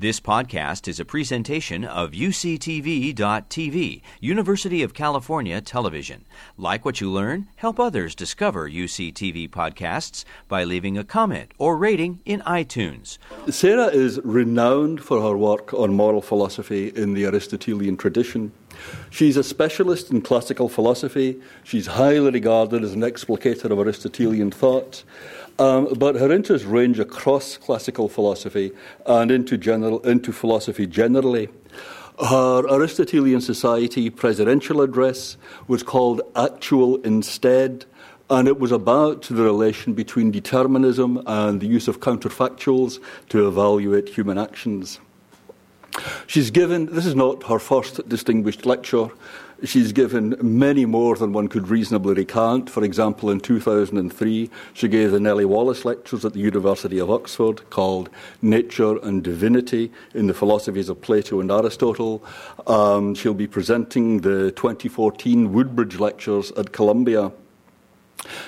[0.00, 6.24] This podcast is a presentation of UCTV.tv, University of California Television.
[6.56, 7.48] Like what you learn?
[7.56, 13.18] Help others discover UCTV podcasts by leaving a comment or rating in iTunes.
[13.50, 18.52] Sarah is renowned for her work on moral philosophy in the Aristotelian tradition.
[19.10, 21.40] She's a specialist in classical philosophy.
[21.64, 25.04] She's highly regarded as an explicator of Aristotelian thought.
[25.58, 28.70] Um, but her interests range across classical philosophy
[29.06, 31.48] and into, general, into philosophy generally.
[32.20, 35.36] Her Aristotelian Society presidential address
[35.66, 37.86] was called Actual Instead,
[38.30, 42.98] and it was about the relation between determinism and the use of counterfactuals
[43.30, 45.00] to evaluate human actions.
[46.26, 49.08] She's given, this is not her first distinguished lecture.
[49.64, 52.70] She's given many more than one could reasonably recount.
[52.70, 57.68] For example, in 2003, she gave the Nellie Wallace Lectures at the University of Oxford
[57.70, 58.08] called
[58.40, 62.22] Nature and Divinity in the Philosophies of Plato and Aristotle.
[62.68, 67.32] Um, she'll be presenting the 2014 Woodbridge Lectures at Columbia.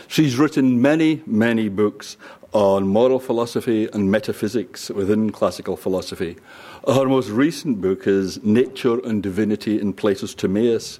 [0.06, 2.16] She's written many, many books
[2.52, 6.36] on moral philosophy and metaphysics within classical philosophy.
[6.86, 10.98] Her most recent book is Nature and Divinity in Plato's Timaeus,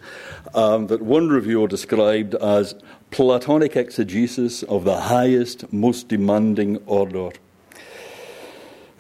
[0.53, 2.75] um, that one reviewer described as
[3.11, 7.31] Platonic exegesis of the highest, most demanding order.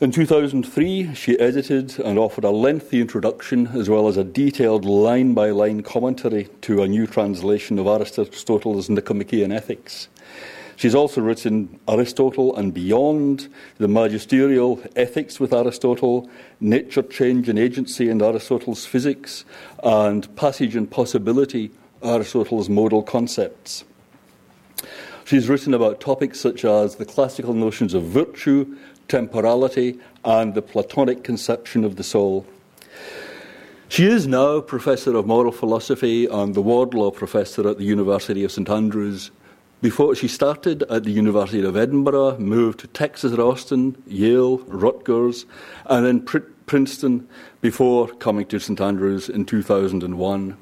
[0.01, 5.35] In 2003, she edited and offered a lengthy introduction as well as a detailed line
[5.35, 10.09] by line commentary to a new translation of Aristotle's Nicomachean Ethics.
[10.81, 18.09] She's also written Aristotle and Beyond, the magisterial Ethics with Aristotle, Nature, Change and Agency
[18.09, 19.45] and Aristotle's Physics,
[19.85, 21.71] and Passage and Possibility,
[22.03, 23.85] Aristotle's Modal Concepts.
[25.27, 28.75] She's written about topics such as the classical notions of virtue,
[29.07, 32.47] temporality, and the Platonic conception of the soul.
[33.91, 38.51] She is now Professor of Moral Philosophy and the Wardlaw Professor at the University of
[38.53, 39.31] St Andrews
[39.81, 45.47] before she started at the University of Edinburgh, moved to Texas at Austin, Yale, Rutgers,
[45.87, 47.27] and then Pr- Princeton
[47.61, 50.57] before coming to St Andrews in 2001.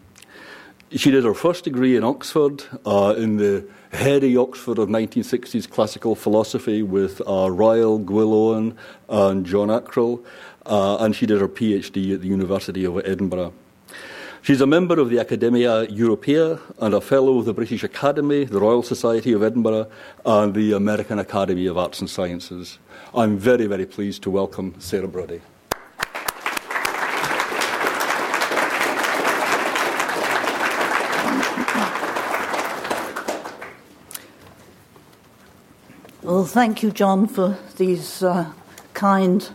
[0.92, 6.14] She did her first degree in Oxford, uh, in the heady Oxford of 1960s classical
[6.14, 10.24] philosophy with uh, Ryle, and John Ackrill,
[10.64, 13.52] uh, and she did her PhD at the University of Edinburgh.
[14.48, 18.59] She's a member of the Academia Europaea and a fellow of the British Academy, the
[18.59, 19.91] Royal Society of Edinburgh,
[20.25, 22.78] and the American Academy of Arts and Sciences.
[23.14, 25.42] I'm very, very pleased to welcome Sarah Broadie.
[36.22, 38.50] Well, thank you, John, for these uh,
[38.94, 39.47] kind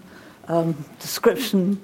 [0.48, 1.82] um, description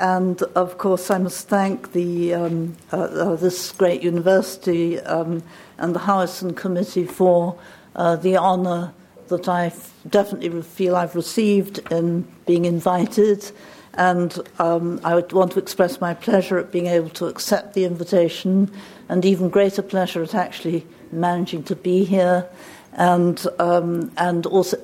[0.00, 5.42] and of course, I must thank the, um, uh, uh, this great university um,
[5.76, 7.58] and the Howison Committee for
[7.94, 8.94] uh, the honour
[9.28, 9.72] that I
[10.08, 13.52] definitely feel I've received in being invited.
[13.94, 17.84] And um, I would want to express my pleasure at being able to accept the
[17.84, 18.70] invitation,
[19.10, 22.48] and even greater pleasure at actually managing to be here,
[22.94, 24.78] and, um, and also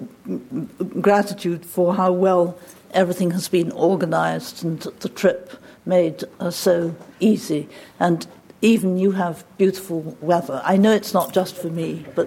[1.00, 2.58] gratitude for how well
[2.96, 5.52] everything has been organized and the trip
[5.84, 7.68] made uh, so easy.
[8.00, 8.26] And
[8.62, 10.60] even you have beautiful weather.
[10.64, 12.26] I know it's not just for me, but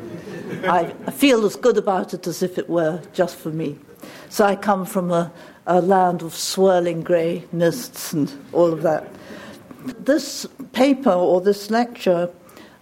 [0.64, 3.78] I, feel as good about it as if it were just for me.
[4.30, 5.32] So I come from a,
[5.66, 9.12] a land of swirling grey mists and all of that.
[10.06, 12.30] This paper or this lecture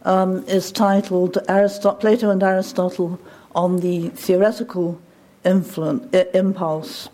[0.04, 3.20] um, is titled Aristot- Plato and Aristotle
[3.56, 5.00] on the Theoretical
[5.46, 7.10] Impulse.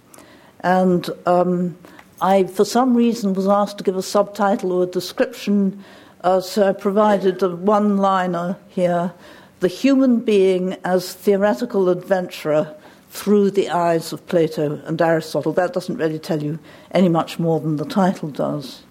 [0.63, 1.78] And um,
[2.22, 5.84] I, for some reason, was asked to give a subtitle or a description,
[6.22, 9.13] uh, so I provided a one liner here
[9.59, 12.75] The Human Being as Theoretical Adventurer
[13.09, 15.52] Through the Eyes of Plato and Aristotle.
[15.52, 16.59] That doesn't really tell you
[16.91, 18.84] any much more than the title does.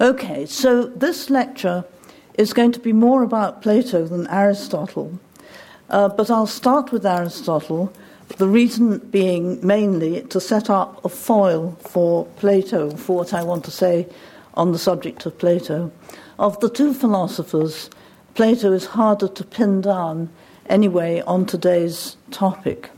[0.00, 1.84] Okay, so this lecture
[2.34, 5.18] is going to be more about Plato than Aristotle,
[5.90, 7.92] uh, but I'll start with Aristotle
[8.36, 13.64] the reason being mainly to set up a foil for Plato, for what I want
[13.64, 14.06] to say
[14.54, 15.90] on the subject of Plato.
[16.38, 17.90] Of the two philosophers,
[18.34, 20.28] Plato is harder to pin down
[20.66, 22.90] anyway on today's topic.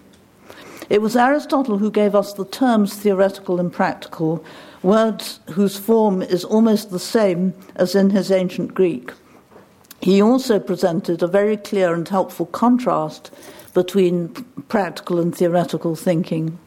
[0.90, 4.44] It was Aristotle who gave us the terms theoretical and practical,
[4.82, 9.12] words whose form is almost the same as in his ancient Greek.
[10.00, 13.30] He also presented a very clear and helpful contrast
[13.74, 14.28] between
[14.68, 16.58] practical and theoretical thinking.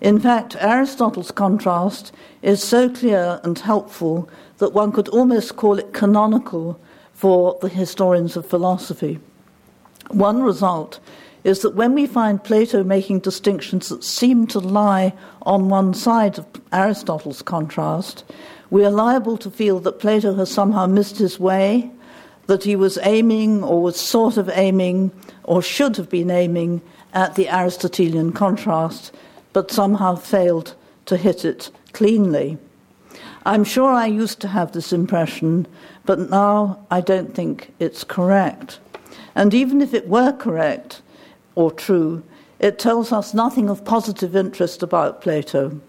[0.00, 2.12] In fact, Aristotle's contrast
[2.42, 6.78] is so clear and helpful that one could almost call it canonical
[7.12, 9.18] for the historians of philosophy.
[10.10, 11.00] One result
[11.44, 15.12] is that when we find Plato making distinctions that seem to lie
[15.42, 18.24] on one side of Aristotle's contrast,
[18.70, 21.90] we are liable to feel that Plato has somehow missed his way,
[22.46, 25.10] that he was aiming or was sort of aiming
[25.44, 26.82] or should have been aiming
[27.12, 29.12] at the Aristotelian contrast,
[29.52, 30.74] but somehow failed
[31.06, 32.58] to hit it cleanly.
[33.46, 35.66] I'm sure I used to have this impression,
[36.04, 38.78] but now I don't think it's correct.
[39.34, 41.02] And even if it were correct,
[41.54, 42.22] or true,
[42.58, 45.80] it tells us nothing of positive interest about Plato.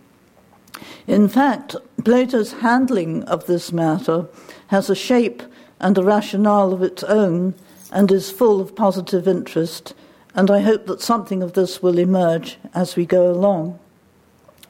[1.07, 4.27] In fact, Plato's handling of this matter
[4.67, 5.41] has a shape
[5.79, 7.53] and a rationale of its own
[7.91, 9.93] and is full of positive interest,
[10.33, 13.79] and I hope that something of this will emerge as we go along.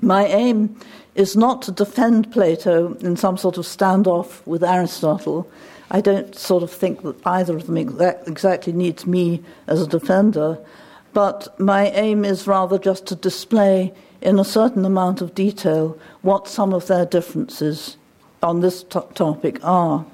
[0.01, 0.79] My aim
[1.15, 5.49] is not to defend Plato in some sort of standoff with Aristotle.
[5.89, 10.59] I don't sort of think that either of them exactly needs me as a defender
[11.15, 16.45] but my aim is rather just to display in a certain amount of detail what
[16.45, 17.95] some of their differences
[18.43, 20.05] on this t- topic are.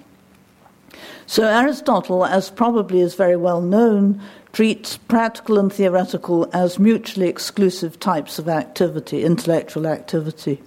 [1.25, 4.21] So, Aristotle, as probably is very well known,
[4.53, 10.62] treats practical and theoretical as mutually exclusive types of activity, intellectual activity.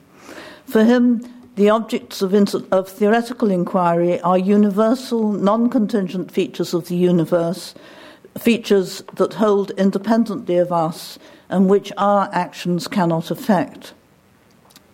[0.67, 1.23] For him,
[1.57, 2.35] the objects of,
[2.73, 7.75] of theoretical inquiry are universal, non contingent features of the universe
[8.39, 11.19] features that hold independently of us
[11.49, 13.95] and which our actions cannot affect.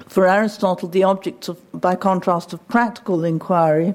[0.06, 3.94] For Aristotle, the objects, of, by contrast, of practical inquiry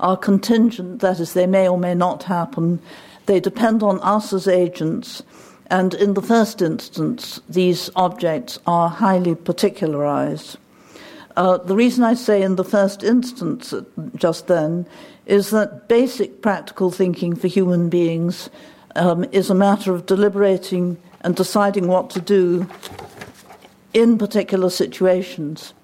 [0.00, 2.80] are contingent, that is, they may or may not happen.
[3.26, 5.22] They depend on us as agents,
[5.70, 10.56] and in the first instance, these objects are highly particularized.
[11.36, 13.72] Uh, the reason I say in the first instance
[14.16, 14.86] just then
[15.26, 18.50] is that basic practical thinking for human beings
[18.96, 22.66] um, is a matter of deliberating and deciding what to do
[23.94, 25.74] in particular situations.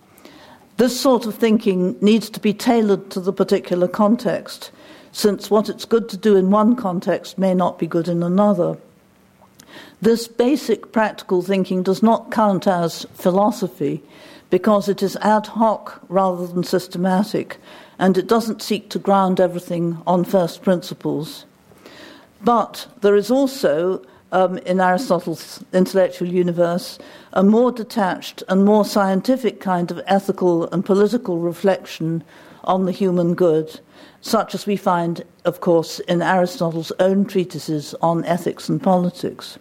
[0.77, 4.73] This sort of thinking needs to be tailored to the particular context,
[5.13, 8.77] since what it's good to do in one context may not be good in another.
[10.03, 14.03] This basic practical thinking does not count as philosophy
[14.51, 17.59] because it is ad hoc rather than systematic,
[17.99, 21.45] and it doesn't seek to ground everything on first principles.
[22.43, 24.05] But there is also,
[24.35, 26.99] um, in Aristotle's intellectual universe,
[27.33, 32.23] a more detached and more scientific kind of ethical and political reflection
[32.65, 33.81] on the human good,
[34.21, 39.57] such as we find, of course, in Aristotle's own treatises on ethics and politics.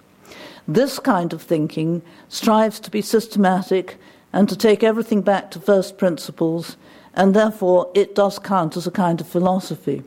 [0.68, 3.98] This kind of thinking strives to be systematic
[4.32, 6.78] and to take everything back to first principles,
[7.14, 10.02] and therefore it does count as a kind of philosophy.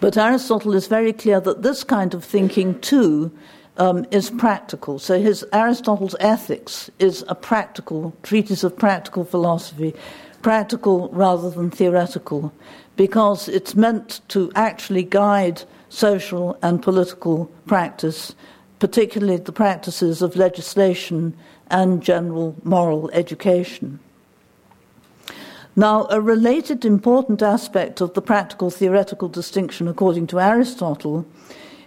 [0.00, 3.30] But Aristotle is very clear that this kind of thinking, too,
[3.76, 4.98] um, is practical.
[4.98, 9.94] So his Aristotle's Ethics is a practical treatise of practical philosophy,
[10.42, 12.52] practical rather than theoretical,
[12.96, 18.34] because it's meant to actually guide social and political practice,
[18.78, 21.34] particularly the practices of legislation
[21.70, 23.98] and general moral education.
[25.76, 31.24] Now, a related important aspect of the practical theoretical distinction, according to Aristotle,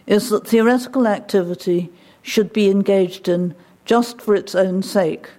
[0.07, 3.53] is that theoretical activity should be engaged in
[3.85, 5.29] just for its own sake,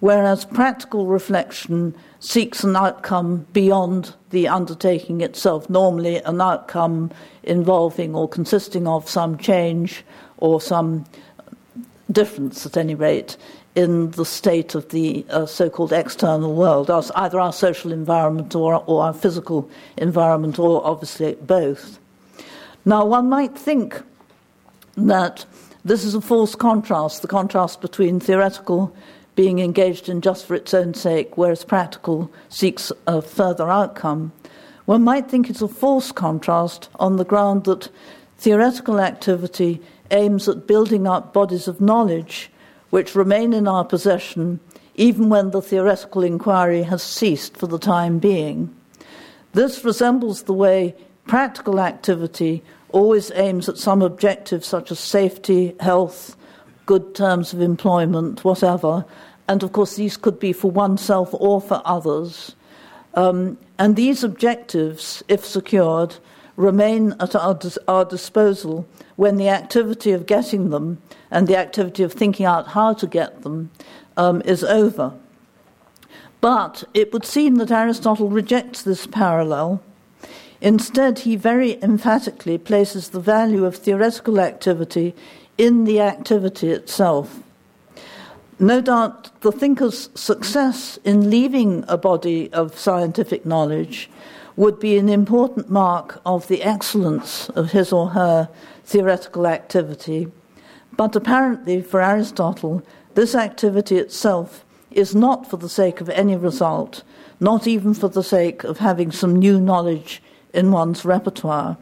[0.00, 7.10] whereas practical reflection seeks an outcome beyond the undertaking itself, normally an outcome
[7.42, 10.02] involving or consisting of some change
[10.38, 11.04] or some
[12.10, 13.36] difference, at any rate,
[13.76, 18.82] in the state of the uh, so called external world, either our social environment or,
[18.86, 21.98] or our physical environment, or obviously both.
[22.86, 24.02] Now, one might think
[24.96, 25.44] that
[25.84, 28.96] this is a false contrast, the contrast between theoretical
[29.34, 34.32] being engaged in just for its own sake, whereas practical seeks a further outcome.
[34.86, 37.90] One might think it's a false contrast on the ground that
[38.38, 42.50] theoretical activity aims at building up bodies of knowledge
[42.90, 44.60] which remain in our possession
[44.96, 48.74] even when the theoretical inquiry has ceased for the time being.
[49.52, 50.94] This resembles the way
[51.26, 56.36] practical activity always aims at some objective such as safety, health,
[56.86, 59.04] good terms of employment, whatever,
[59.48, 62.54] and of course these could be for oneself or for others.
[63.14, 66.16] Um, and these objectives, if secured,
[66.56, 68.86] remain at our, our disposal
[69.16, 73.42] when the activity of getting them and the activity of thinking out how to get
[73.42, 73.70] them
[74.16, 75.12] um, is over.
[76.40, 79.82] But it would seem that Aristotle rejects this parallel.
[80.60, 85.14] Instead, he very emphatically places the value of theoretical activity
[85.58, 87.40] in the activity itself.
[88.58, 94.08] No doubt the thinker's success in leaving a body of scientific knowledge
[94.56, 98.48] would be an important mark of the excellence of his or her
[98.84, 100.28] theoretical activity.
[100.96, 102.82] But apparently, for Aristotle,
[103.14, 107.02] this activity itself is not for the sake of any result,
[107.38, 110.22] not even for the sake of having some new knowledge
[110.54, 111.76] in one's repertoire.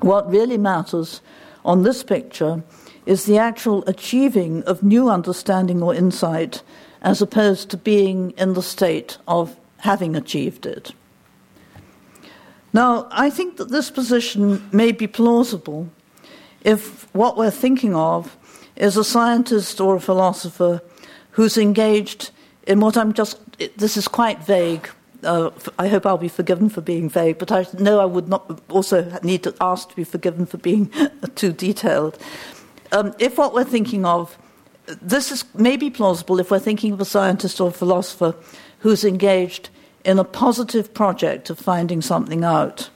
[0.00, 1.20] What really matters
[1.64, 2.62] on this picture
[3.04, 6.62] is the actual achieving of new understanding or insight
[7.02, 10.92] as opposed to being in the state of having achieved it.
[12.72, 15.88] Now, I think that this position may be plausible
[16.62, 18.36] if what we're thinking of
[18.76, 20.80] is a scientist or a philosopher
[21.32, 22.30] who's engaged
[22.66, 23.38] in what I'm just,
[23.76, 24.88] this is quite vague.
[25.22, 28.60] Uh, I hope I'll be forgiven for being vague, but I know I would not
[28.70, 30.90] also need to ask to be forgiven for being
[31.34, 32.18] too detailed.
[32.92, 34.38] Um, if what we're thinking of,
[34.86, 38.34] this is maybe plausible if we're thinking of a scientist or a philosopher
[38.80, 39.70] who's engaged
[40.04, 42.90] in a positive project of finding something out,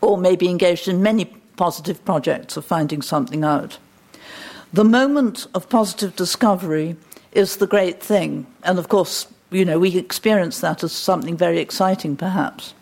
[0.00, 1.26] or may be engaged in many
[1.56, 3.78] positive projects of finding something out.
[4.72, 6.96] The moment of positive discovery
[7.32, 11.58] is the great thing, and of course, you know, we experience that as something very
[11.58, 12.74] exciting, perhaps.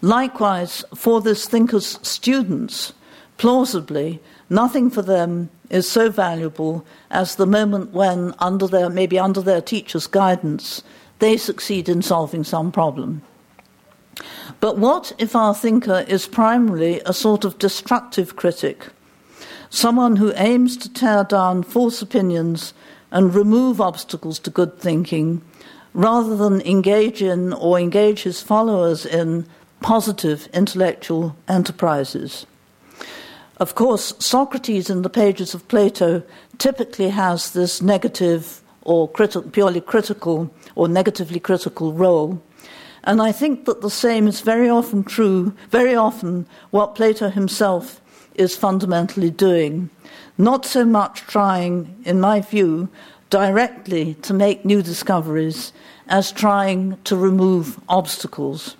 [0.00, 2.92] Likewise, for this thinker's students,
[3.36, 4.20] plausibly,
[4.50, 9.60] Nothing for them is so valuable as the moment when, under their, maybe under their
[9.60, 10.82] teacher's guidance,
[11.18, 13.22] they succeed in solving some problem.
[14.60, 18.88] But what if our thinker is primarily a sort of destructive critic,
[19.70, 22.74] someone who aims to tear down false opinions
[23.10, 25.42] and remove obstacles to good thinking,
[25.94, 29.46] rather than engage in or engage his followers in
[29.80, 32.46] positive intellectual enterprises?
[33.58, 36.22] Of course, Socrates in the pages of Plato
[36.58, 42.40] typically has this negative or criti- purely critical or negatively critical role.
[43.04, 48.00] And I think that the same is very often true, very often what Plato himself
[48.34, 49.90] is fundamentally doing.
[50.38, 52.88] Not so much trying, in my view,
[53.30, 55.72] directly to make new discoveries
[56.08, 58.74] as trying to remove obstacles.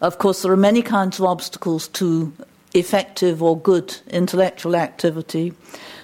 [0.00, 2.32] Of course, there are many kinds of obstacles to
[2.72, 5.52] effective or good intellectual activity.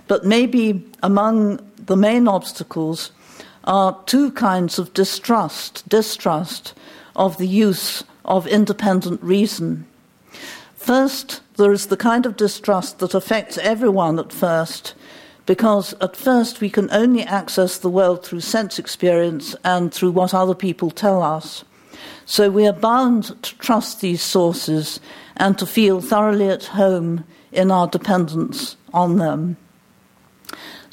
[0.07, 3.12] But maybe among the main obstacles
[3.64, 6.75] are two kinds of distrust, distrust
[7.17, 9.87] of the use of independent reason.
[10.75, 14.95] First, there is the kind of distrust that affects everyone at first,
[15.47, 20.35] because at first we can only access the world through sense experience and through what
[20.35, 21.64] other people tell us.
[22.26, 25.00] So we are bound to trust these sources
[25.37, 29.57] and to feel thoroughly at home in our dependence on them.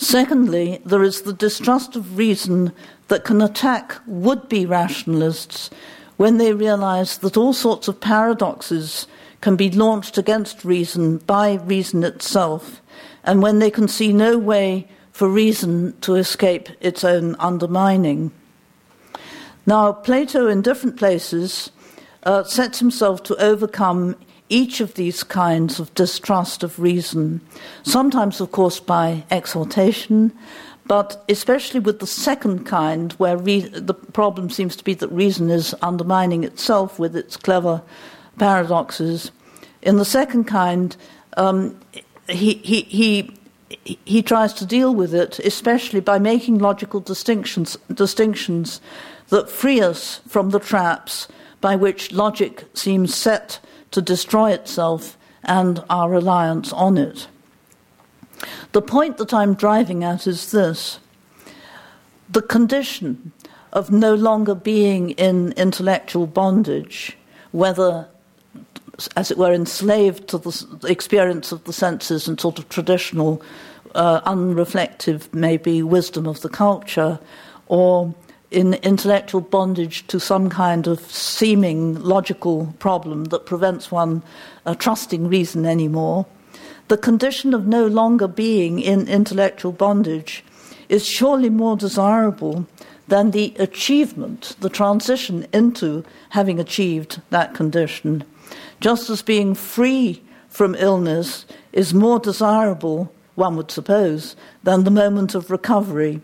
[0.02, 2.74] Secondly, there is the distrust of reason
[3.10, 5.70] that can attack would be rationalists
[6.18, 9.06] when they realize that all sorts of paradoxes
[9.42, 12.82] can be launched against reason by reason itself,
[13.24, 18.32] and when they can see no way for reason to escape its own undermining.
[19.68, 21.70] Now, Plato, in different places,
[22.24, 24.16] uh, sets himself to overcome
[24.52, 27.42] each of these kinds of distrust of reason,
[27.84, 30.32] sometimes, of course, by exhortation,
[30.86, 35.50] but especially with the second kind, where re- the problem seems to be that reason
[35.50, 37.82] is undermining itself with its clever
[38.38, 39.32] paradoxes.
[39.82, 40.98] In the second kind,
[41.38, 41.80] um,
[42.28, 43.38] he, he, he
[43.86, 48.82] he tries to deal with it, especially by making logical distinctions, distinctions
[49.30, 51.30] that free us from the traps
[51.62, 53.60] by which logic seems set
[53.92, 57.28] to destroy itself and our reliance on it.
[58.72, 61.00] The point that I'm driving at is this
[62.30, 63.34] the condition
[63.74, 67.18] of no longer being in intellectual bondage,
[67.52, 68.08] whether,
[69.16, 73.42] as it were, enslaved to the experience of the senses and sort of traditional,
[73.96, 77.20] uh, unreflective, maybe, wisdom of the culture,
[77.68, 78.14] or
[78.52, 84.22] in intellectual bondage to some kind of seeming logical problem that prevents one
[84.66, 86.26] uh, trusting reason anymore,
[86.90, 90.44] the condition of no longer being in intellectual bondage
[90.90, 92.68] is surely more desirable
[93.08, 98.24] than the achievement, the transition into having achieved that condition.
[98.82, 105.34] just as being free from illness is more desirable, one would suppose, than the moment
[105.34, 106.20] of recovery.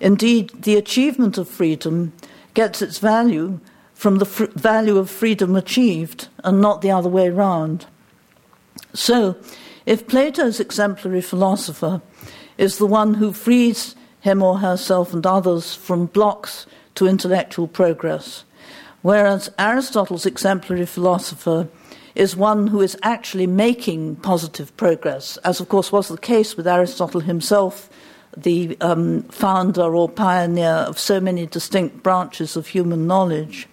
[0.00, 2.12] Indeed, the achievement of freedom
[2.54, 3.60] gets its value
[3.94, 7.86] from the fr- value of freedom achieved and not the other way round.
[8.94, 9.36] So,
[9.84, 12.00] if Plato's exemplary philosopher
[12.56, 18.44] is the one who frees him or herself and others from blocks to intellectual progress,
[19.02, 21.68] whereas Aristotle's exemplary philosopher
[22.14, 26.66] is one who is actually making positive progress, as of course was the case with
[26.66, 27.88] Aristotle himself,
[28.36, 33.68] the um, founder or pioneer of so many distinct branches of human knowledge.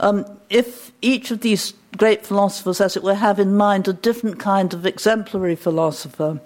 [0.00, 4.38] Um, if each of these great philosophers, as it were, have in mind a different
[4.38, 6.40] kind of exemplary philosopher,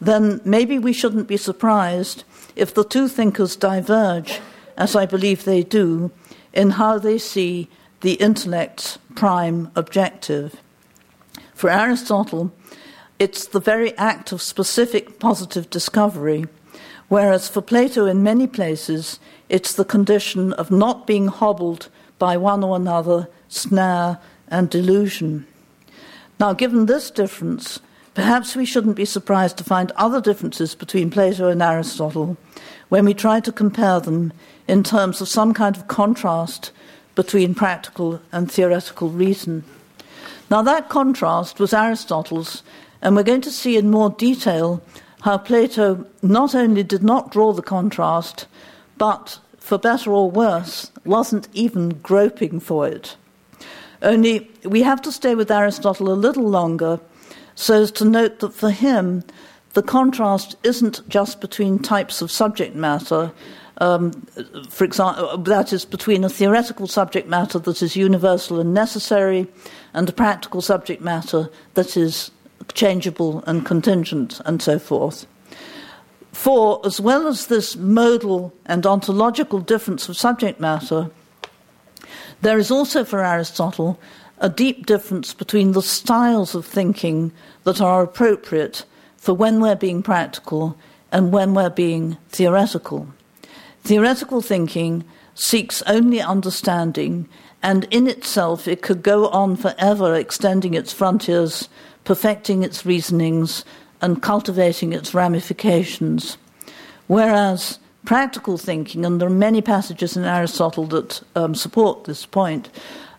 [0.00, 2.24] then maybe we shouldn't be surprised
[2.56, 4.40] if the two thinkers diverge,
[4.76, 6.10] as I believe they do,
[6.52, 7.68] in how they see
[8.00, 10.56] the intellect's prime objective.
[11.54, 12.52] For Aristotle,
[13.18, 16.46] it's the very act of specific positive discovery,
[17.10, 22.64] whereas for Plato, in many places, it's the condition of not being hobbled by one
[22.64, 25.46] or another snare and delusion.
[26.38, 27.80] Now, given this difference,
[28.14, 32.36] perhaps we shouldn't be surprised to find other differences between Plato and Aristotle
[32.88, 34.32] when we try to compare them
[34.68, 36.70] in terms of some kind of contrast
[37.16, 39.64] between practical and theoretical reason.
[40.48, 42.62] Now, that contrast was Aristotle's,
[43.02, 44.80] and we're going to see in more detail
[45.20, 48.46] how Plato not only did not draw the contrast,
[48.98, 53.16] but, for better or worse, wasn't even groping for it.
[54.02, 57.00] Only we have to stay with Aristotle a little longer
[57.54, 59.22] so as to note that for him,
[59.74, 63.32] the contrast isn't just between types of subject matter,
[63.80, 64.12] um,
[64.68, 69.48] for example, that is between a theoretical subject matter that is universal and necessary
[69.94, 72.30] and a practical subject matter that is
[72.74, 75.26] changeable and contingent and so forth.
[76.32, 81.10] For, as well as this modal and ontological difference of subject matter,
[82.40, 83.98] there is also for Aristotle
[84.38, 87.32] a deep difference between the styles of thinking
[87.64, 88.84] that are appropriate
[89.16, 90.76] for when we're being practical
[91.12, 93.06] and when we're being theoretical.
[93.82, 97.28] Theoretical thinking seeks only understanding,
[97.62, 101.68] and in itself it could go on forever extending its frontiers,
[102.04, 103.64] perfecting its reasonings,
[104.00, 106.38] and cultivating its ramifications.
[107.06, 112.70] Whereas practical thinking, and there are many passages in Aristotle that um, support this point,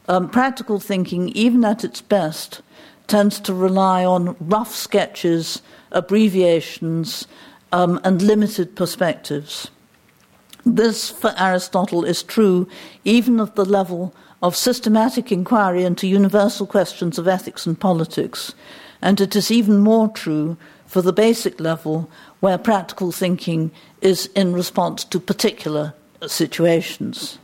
[0.07, 2.61] um, practical thinking, even at its best,
[3.07, 7.27] tends to rely on rough sketches, abbreviations,
[7.71, 9.69] um, and limited perspectives.
[10.65, 12.67] This, for Aristotle, is true
[13.03, 18.53] even at the level of systematic inquiry into universal questions of ethics and politics,
[19.01, 24.53] and it is even more true for the basic level where practical thinking is in
[24.53, 25.93] response to particular
[26.27, 27.37] situations.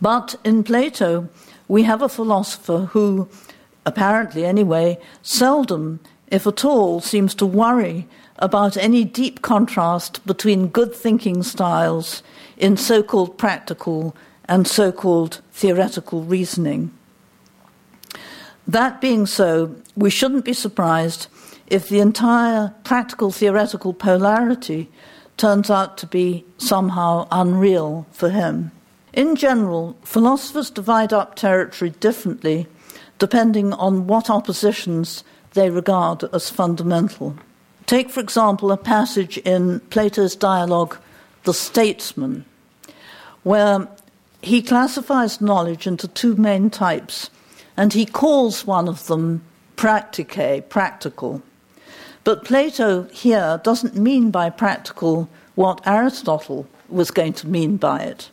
[0.00, 1.28] But in Plato,
[1.68, 3.28] we have a philosopher who,
[3.84, 10.94] apparently anyway, seldom, if at all, seems to worry about any deep contrast between good
[10.94, 12.22] thinking styles
[12.56, 14.16] in so called practical
[14.50, 16.90] and so called theoretical reasoning.
[18.66, 21.28] That being so, we shouldn't be surprised
[21.68, 24.90] if the entire practical theoretical polarity
[25.36, 28.72] turns out to be somehow unreal for him.
[29.12, 32.66] In general, philosophers divide up territory differently
[33.18, 37.36] depending on what oppositions they regard as fundamental.
[37.86, 40.96] Take, for example, a passage in Plato's dialogue,
[41.44, 42.44] The Statesman,
[43.42, 43.88] where
[44.42, 47.30] he classifies knowledge into two main types,
[47.76, 49.42] and he calls one of them
[49.76, 51.42] practicae, practical.
[52.24, 58.30] But Plato here doesn't mean by practical what Aristotle was going to mean by it.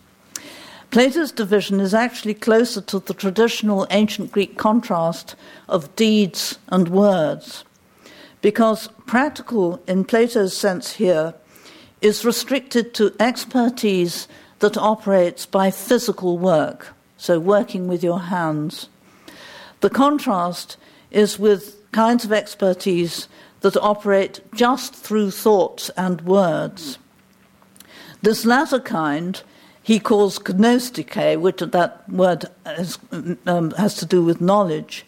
[0.92, 5.36] Plato's division is actually closer to the traditional ancient Greek contrast
[5.68, 7.66] of deeds and words
[8.42, 11.34] because practical, in Plato's sense here,
[12.02, 14.28] is restricted to expertise
[14.60, 18.90] that operates by physical work, so working with your hands.
[19.82, 20.78] The contrast
[21.12, 23.28] is with kinds of expertise
[23.62, 26.98] that operate just through thoughts and words.
[28.22, 29.42] This latter kind
[29.88, 33.00] he calls gnosticae, which that word has,
[33.46, 35.06] um, has to do with knowledge,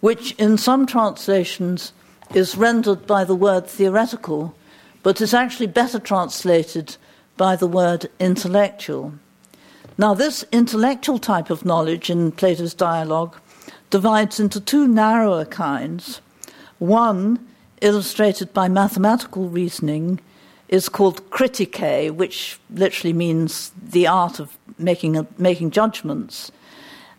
[0.00, 1.94] which in some translations
[2.34, 4.54] is rendered by the word theoretical,
[5.02, 6.98] but is actually better translated
[7.38, 9.14] by the word intellectual.
[9.96, 13.34] Now, this intellectual type of knowledge in Plato's dialogue
[13.90, 16.20] divides into two narrower kinds.
[16.78, 17.38] One,
[17.80, 20.20] illustrated by mathematical reasoning,
[20.68, 26.52] is called critique, which literally means the art of making, a, making judgments,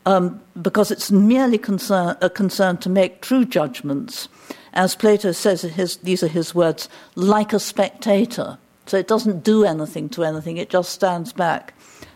[0.05, 4.29] um, because it's merely concern, a concern to make true judgments.
[4.73, 8.58] As Plato says, his, these are his words, like a spectator.
[8.89, 11.75] So it doesn't do anything to anything, it just stands back,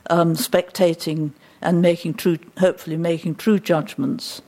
[0.09, 4.41] um, spectating and making true, hopefully making true judgments.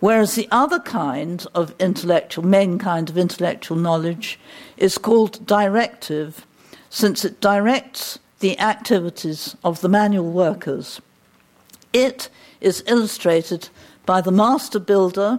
[0.00, 4.40] Whereas the other kind of intellectual, main kind of intellectual knowledge
[4.78, 6.46] is called directive,
[6.88, 11.02] since it directs the activities of the manual workers.
[11.92, 12.30] It
[12.62, 13.68] is illustrated
[14.06, 15.38] by the master builder,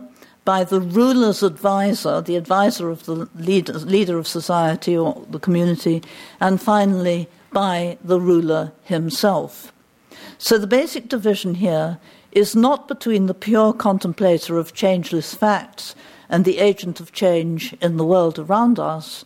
[0.50, 6.02] by the ruler's advisor, the advisor of the leader, leader of society or the community,
[6.40, 9.72] and finally by the ruler himself.
[10.40, 12.00] So the basic division here
[12.32, 15.94] is not between the pure contemplator of changeless facts
[16.30, 19.26] and the agent of change in the world around us.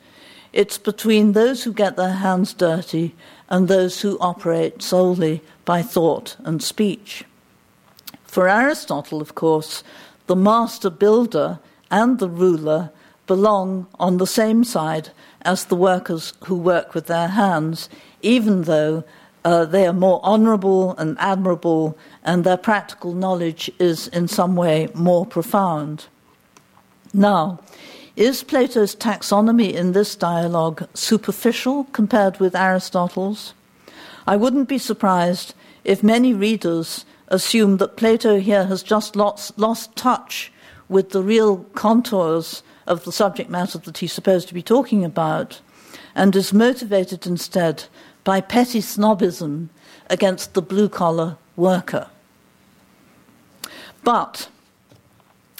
[0.51, 3.15] It's between those who get their hands dirty
[3.47, 7.23] and those who operate solely by thought and speech.
[8.25, 9.83] For Aristotle, of course,
[10.27, 11.59] the master builder
[11.91, 12.91] and the ruler
[13.27, 15.09] belong on the same side
[15.43, 17.89] as the workers who work with their hands,
[18.21, 19.03] even though
[19.45, 24.87] uh, they are more honorable and admirable, and their practical knowledge is in some way
[24.93, 26.07] more profound.
[27.13, 27.59] Now,
[28.15, 33.53] is Plato's taxonomy in this dialogue superficial compared with Aristotle's?
[34.25, 39.95] I wouldn't be surprised if many readers assume that Plato here has just lost, lost
[39.95, 40.51] touch
[40.87, 45.59] with the real contours of the subject matter that he's supposed to be talking about
[46.15, 47.85] and is motivated instead
[48.23, 49.69] by petty snobism
[50.09, 52.07] against the blue collar worker.
[54.03, 54.47] But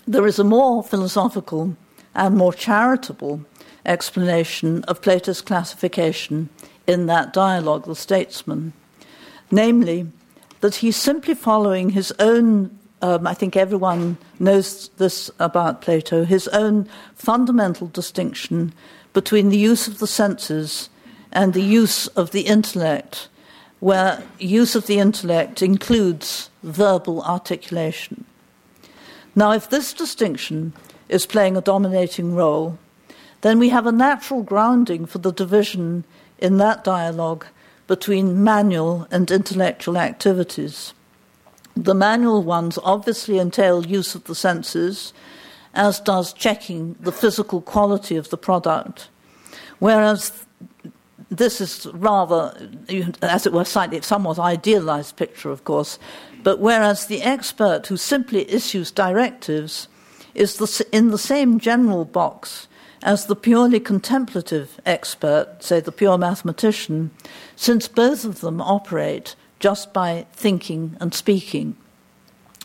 [0.06, 1.76] there is a more philosophical
[2.14, 3.42] and more charitable
[3.86, 6.50] explanation of Plato's classification
[6.86, 8.74] in that dialogue, The Statesman,
[9.50, 10.08] namely
[10.64, 12.72] that he's simply following his own.
[13.02, 18.74] Um, I think everyone knows this about Plato, his own fundamental distinction
[19.12, 20.90] between the use of the senses
[21.34, 23.28] and the use of the intellect,
[23.82, 28.24] where use of the intellect includes verbal articulation.
[29.36, 30.72] Now, if this distinction
[31.10, 32.80] is playing a dominating role,
[33.42, 36.06] then we have a natural grounding for the division
[36.38, 37.48] in that dialogue
[37.88, 40.94] between manual and intellectual activities.
[41.76, 45.14] The manual ones obviously entail use of the senses,
[45.74, 49.10] as does checking the physical quality of the product,
[49.80, 50.46] whereas
[51.30, 52.56] this is rather,
[53.22, 55.98] as it were, slightly somewhat idealized picture, of course.
[56.44, 59.88] But whereas the expert who simply issues directives
[60.36, 62.68] is in the same general box
[63.04, 67.12] as the purely contemplative expert, say the pure mathematician,
[67.56, 71.76] since both of them operate just by thinking and speaking.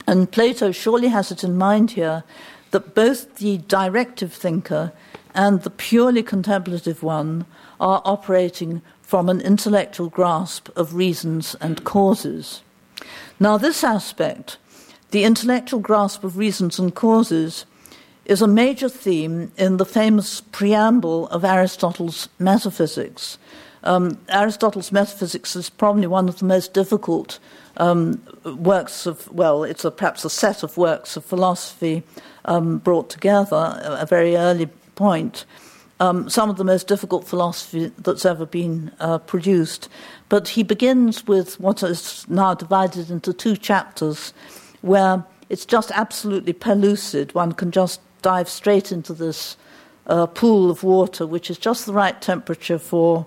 [0.06, 2.24] And Plato surely has it in mind here
[2.70, 4.92] that both the directive thinker
[5.34, 7.44] and the purely contemplative one
[7.80, 12.62] are operating from an intellectual grasp of reasons and causes.
[13.40, 14.58] Now, this aspect,
[15.10, 17.64] the intellectual grasp of reasons and causes,
[18.28, 23.38] is a major theme in the famous preamble of Aristotle's Metaphysics.
[23.84, 27.38] Um, Aristotle's Metaphysics is probably one of the most difficult
[27.78, 32.02] um, works of, well, it's a, perhaps a set of works of philosophy
[32.44, 35.44] um, brought together, a very early point
[36.00, 39.88] um, some of the most difficult philosophy that's ever been uh, produced.
[40.28, 44.32] But he begins with what is now divided into two chapters,
[44.82, 47.34] where it's just absolutely pellucid.
[47.34, 49.56] One can just dive straight into this
[50.06, 53.24] uh, pool of water, which is just the right temperature for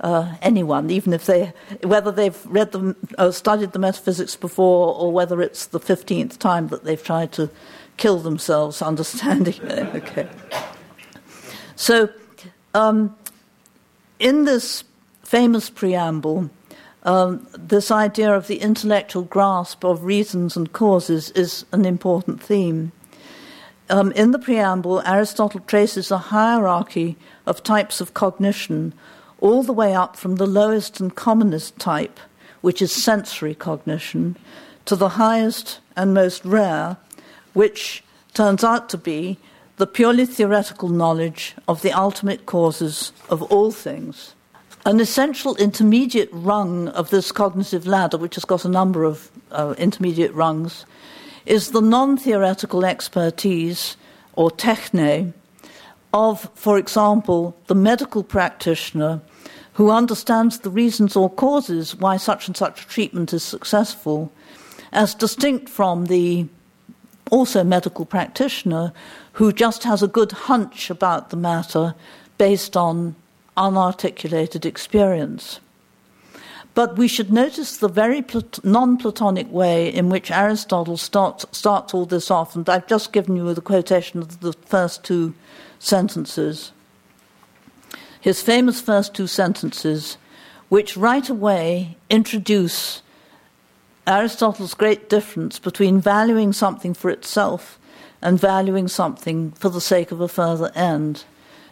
[0.00, 1.52] uh, anyone, even if they,
[1.84, 6.66] whether they've read them, uh, studied the metaphysics before, or whether it's the fifteenth time
[6.66, 7.48] that they've tried to
[7.96, 9.94] kill themselves understanding it.
[9.94, 10.28] okay.
[11.76, 12.08] So,
[12.74, 13.16] um,
[14.18, 14.82] in this
[15.22, 16.50] famous preamble,
[17.04, 22.90] um, this idea of the intellectual grasp of reasons and causes is an important theme.
[23.90, 28.94] Um, in the preamble, Aristotle traces a hierarchy of types of cognition,
[29.40, 32.20] all the way up from the lowest and commonest type,
[32.60, 34.36] which is sensory cognition,
[34.84, 36.98] to the highest and most rare,
[37.52, 39.38] which turns out to be
[39.78, 44.36] the purely theoretical knowledge of the ultimate causes of all things.
[44.86, 49.74] An essential intermediate rung of this cognitive ladder, which has got a number of uh,
[49.78, 50.86] intermediate rungs,
[51.46, 53.96] is the non theoretical expertise,
[54.34, 55.32] or techne,
[56.12, 59.20] of, for example, the medical practitioner
[59.74, 64.30] who understands the reasons or causes why such and such treatment is successful,
[64.92, 66.46] as distinct from the
[67.30, 68.92] also medical practitioner
[69.34, 71.94] who just has a good hunch about the matter
[72.38, 73.14] based on
[73.56, 75.60] unarticulated experience.
[76.80, 81.92] But we should notice the very plat- non Platonic way in which Aristotle starts, starts
[81.92, 85.34] all this off, and I've just given you the quotation of the first two
[85.78, 86.72] sentences.
[88.18, 90.16] His famous first two sentences,
[90.70, 93.02] which right away introduce
[94.06, 97.78] Aristotle's great difference between valuing something for itself
[98.22, 101.24] and valuing something for the sake of a further end.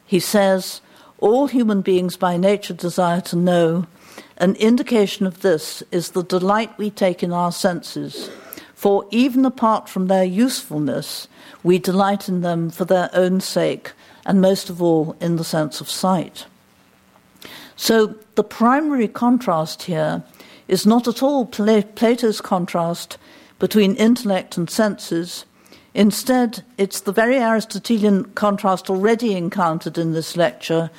[0.04, 0.82] He says,
[1.16, 3.86] All human beings by nature desire to know.
[4.38, 8.30] An indication of this is the delight we take in our senses,
[8.72, 11.26] for even apart from their usefulness,
[11.64, 13.92] we delight in them for their own sake,
[14.24, 16.46] and most of all in the sense of sight.
[17.74, 20.22] So the primary contrast here
[20.68, 23.18] is not at all Plato's contrast
[23.58, 25.46] between intellect and senses.
[25.94, 30.90] Instead, it's the very Aristotelian contrast already encountered in this lecture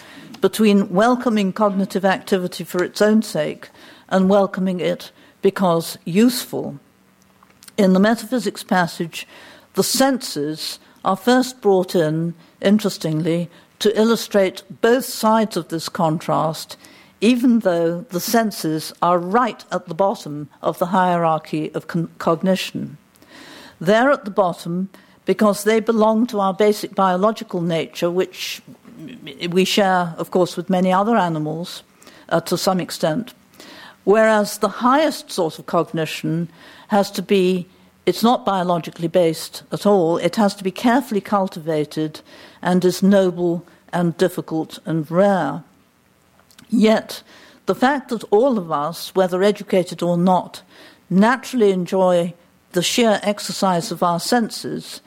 [0.42, 3.70] between welcoming cognitive activity for its own sake
[4.10, 6.80] and welcoming it because useful.
[7.78, 9.28] In the metaphysics passage,
[9.74, 13.50] the senses are first brought in, interestingly,
[13.80, 16.76] to illustrate both sides of this contrast
[17.22, 22.98] even though the senses are right at the bottom of the hierarchy of con- cognition.
[23.80, 24.90] They're at the bottom
[25.26, 28.62] because they belong to our basic biological nature, which
[29.50, 31.84] we share, of course, with many other animals
[32.30, 33.34] uh, to some extent.
[34.04, 36.50] Whereas the highest sort of cognition
[36.88, 37.68] has to be,
[38.06, 42.22] it's not biologically based at all, it has to be carefully cultivated
[42.62, 45.64] and is noble and difficult and rare.
[46.70, 47.24] Yet,
[47.66, 50.62] the fact that all of us, whether educated or not,
[51.10, 52.34] naturally enjoy
[52.72, 55.02] the sheer exercise of our senses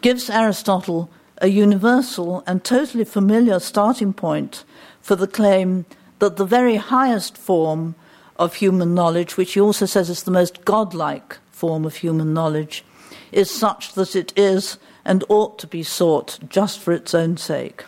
[0.00, 4.64] gives Aristotle a universal and totally familiar starting point
[5.00, 5.84] for the claim
[6.18, 7.94] that the very highest form
[8.38, 12.84] of human knowledge, which he also says is the most godlike form of human knowledge,
[13.32, 17.84] is such that it is and ought to be sought just for its own sake.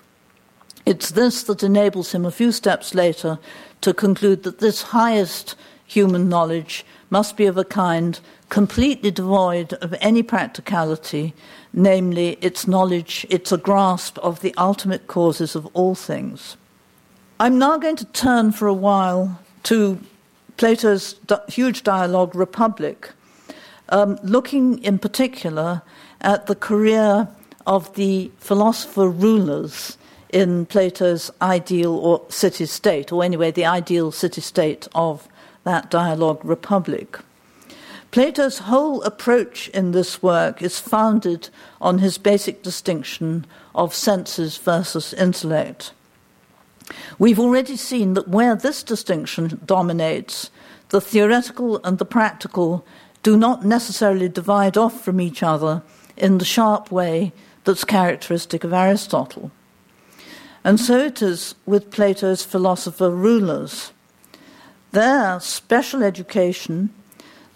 [0.87, 3.39] It's this that enables him a few steps later
[3.81, 5.55] to conclude that this highest
[5.87, 11.35] human knowledge must be of a kind completely devoid of any practicality,
[11.73, 16.57] namely, its knowledge, it's a grasp of the ultimate causes of all things.
[17.41, 19.99] I'm now going to turn for a while to
[20.57, 21.15] Plato's
[21.49, 23.11] huge dialogue, Republic,
[23.91, 25.83] um, looking in particular
[26.21, 27.29] at the career
[27.67, 29.97] of the philosopher rulers
[30.31, 35.29] in Plato's ideal or city state, or anyway, the ideal city state of
[35.69, 37.19] that dialogue republic.
[38.11, 45.13] Plato's whole approach in this work is founded on his basic distinction of senses versus
[45.13, 45.93] intellect.
[47.19, 50.51] We've already seen that where this distinction dominates,
[50.89, 52.87] the theoretical and the practical
[53.23, 55.83] do not necessarily divide off from each other
[56.17, 57.33] in the sharp way
[57.65, 59.51] that's characteristic of Aristotle.
[60.65, 63.93] And so it is with Plato's philosopher rulers.
[64.93, 66.91] Their special education,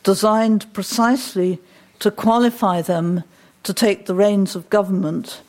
[0.03, 1.59] designed precisely
[2.01, 3.25] to qualify them
[3.62, 5.40] to take the reins of government,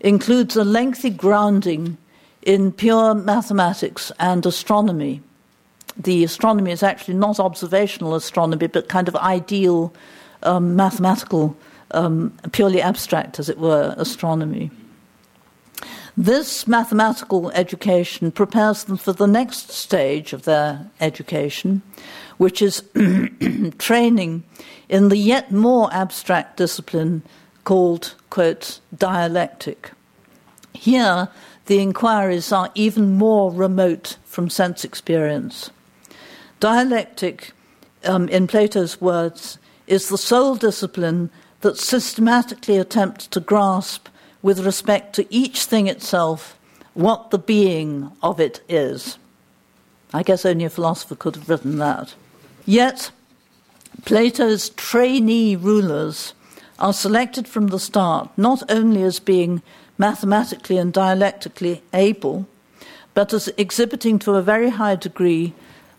[0.00, 1.96] includes a lengthy grounding
[2.42, 5.22] in pure mathematics and astronomy.
[5.96, 9.92] The astronomy is actually not observational astronomy, but kind of ideal
[10.42, 11.56] um, mathematical,
[11.92, 14.70] um, purely abstract, as it were, astronomy.
[16.16, 21.80] This mathematical education prepares them for the next stage of their education,
[22.36, 22.82] which is
[23.78, 24.44] training
[24.90, 27.22] in the yet more abstract discipline
[27.64, 29.92] called, quote, dialectic.
[30.74, 31.28] Here,
[31.66, 35.70] the inquiries are even more remote from sense experience.
[36.60, 37.52] Dialectic,
[38.04, 41.30] um, in Plato's words, is the sole discipline
[41.62, 44.08] that systematically attempts to grasp
[44.42, 46.58] with respect to each thing itself
[46.94, 49.18] what the being of it is.
[50.12, 52.14] I guess only a philosopher could have written that.
[52.66, 53.10] Yet,
[54.04, 56.34] Plato's trainee rulers
[56.78, 59.62] are selected from the start not only as being
[59.96, 62.46] mathematically and dialectically able,
[63.14, 65.54] but as exhibiting to a very high degree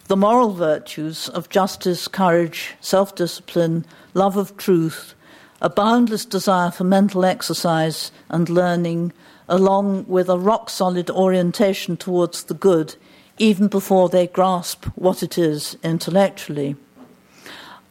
[0.08, 5.16] the moral virtues of justice, courage, self discipline, love of truth,
[5.64, 9.14] a boundless desire for mental exercise and learning,
[9.48, 12.96] along with a rock solid orientation towards the good,
[13.38, 16.76] even before they grasp what it is intellectually.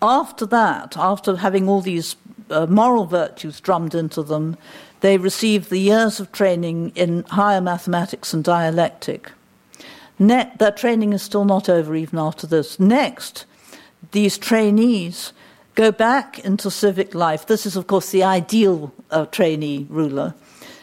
[0.03, 2.15] After that, after having all these
[2.51, 4.59] uh, moral virtues drummed into them,
[5.01, 9.33] they receive the years of training in higher mathematics and dialectic.
[10.19, 12.79] Ne- their training is still not over even after this.
[12.79, 13.47] Next,
[14.11, 15.33] these trainees
[15.75, 17.47] go back into civic life.
[17.47, 20.35] This is, of course, the ideal uh, trainee ruler.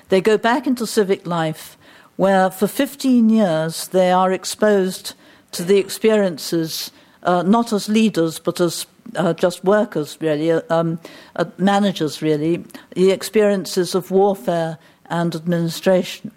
[0.10, 1.78] They go back into civic life
[2.16, 5.14] where for 15 years they are exposed
[5.52, 6.92] to the experiences,
[7.24, 11.00] uh, not as leaders, but as uh, just workers, really, uh, um,
[11.36, 12.64] uh, managers, really,
[12.96, 14.78] the experiences of warfare
[15.10, 16.32] and administration.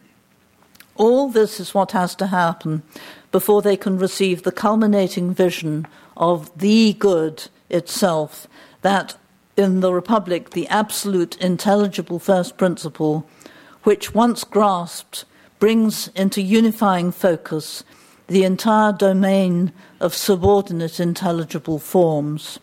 [0.97, 2.83] All this is what has to happen
[3.31, 5.87] before they can receive the culminating vision
[6.17, 8.47] of the good itself,
[8.83, 9.17] that
[9.57, 13.27] in the Republic, the absolute intelligible first principle,
[13.83, 15.25] which once grasped,
[15.59, 17.85] brings into unifying focus
[18.29, 22.59] the entire domain of subordinate intelligible forms.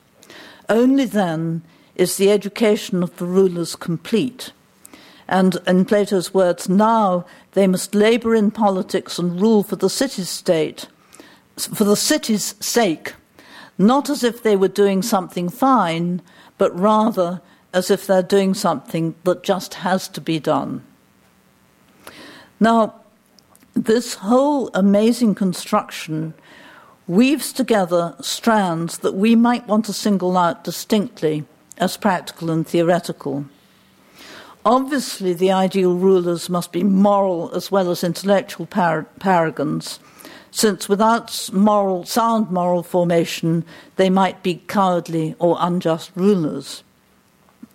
[0.67, 1.61] Only then
[1.95, 4.51] is the education of the rulers complete.
[5.27, 10.23] And in Plato's words, now they must labor in politics and rule for the city
[10.23, 10.87] state,
[11.55, 13.13] for the city's sake,
[13.79, 16.21] not as if they were doing something fine,
[16.57, 17.41] but rather
[17.73, 20.83] as if they're doing something that just has to be done.
[22.59, 22.93] Now,
[23.73, 26.33] this whole amazing construction
[27.07, 31.45] weaves together strands that we might want to single out distinctly
[31.77, 33.45] as practical and theoretical.
[34.65, 39.99] Obviously, the ideal rulers must be moral as well as intellectual par- paragons,
[40.51, 43.63] since without moral, sound moral formation,
[43.95, 46.83] they might be cowardly or unjust rulers.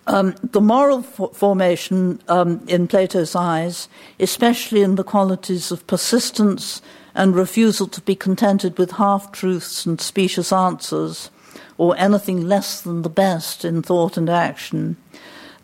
[0.07, 3.87] Um, the moral formation um, in Plato's eyes,
[4.19, 6.81] especially in the qualities of persistence
[7.15, 11.31] and refusal to be contented with half truths and specious answers,
[11.77, 14.95] or anything less than the best in thought and action,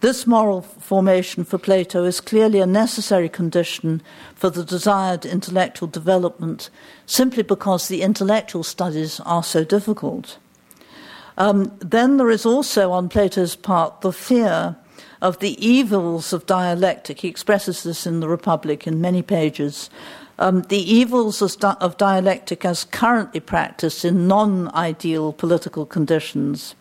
[0.01, 4.01] this moral formation for Plato is clearly a necessary condition
[4.33, 6.71] for the desired intellectual development,
[7.11, 10.37] simply because the intellectual studies are so difficult.
[11.37, 14.77] Um, then there is also, on Plato's part, the fear
[15.21, 17.19] of the evils of dialectic.
[17.19, 19.89] He expresses this in the Republic in many pages.
[20.39, 26.75] Um, the evils of dialectic as currently practiced in non ideal political conditions.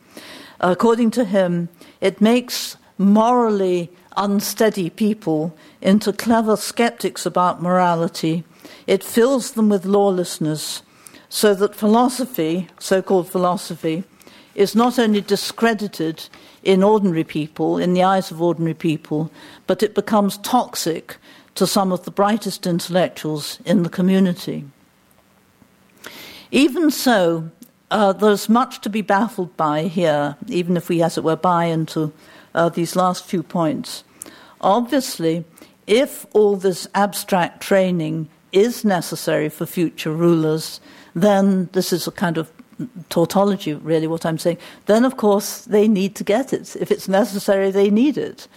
[0.61, 1.69] According to him,
[2.01, 8.45] it makes morally unsteady people into clever skeptics about morality.
[8.87, 10.83] It fills them with lawlessness,
[11.29, 14.05] so that philosophy, so called philosophy,
[14.55, 16.29] is not only discredited
[16.63, 19.31] in ordinary people, in the eyes of ordinary people,
[19.67, 21.17] but it becomes toxic
[21.55, 24.65] to some of the brightest intellectuals in the community.
[26.51, 27.51] Even so,
[27.91, 31.65] uh, there's much to be baffled by here, even if we, as it were, buy
[31.65, 32.13] into
[32.55, 34.05] uh, these last few points.
[34.61, 35.45] Obviously,
[35.87, 40.81] if all this abstract training is necessary for future rulers,
[41.15, 42.51] then this is a kind of
[43.09, 44.59] tautology, really, what I'm saying.
[44.87, 46.77] Then, of course, they need to get it.
[46.77, 48.49] If it's necessary, they need it.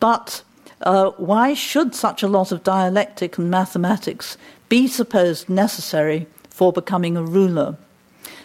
[0.00, 0.42] But
[0.82, 4.36] uh, why should such a lot of dialectic and mathematics
[4.68, 7.76] be supposed necessary for becoming a ruler?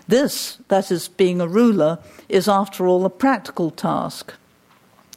[0.07, 4.33] This, that is, being a ruler, is after all a practical task.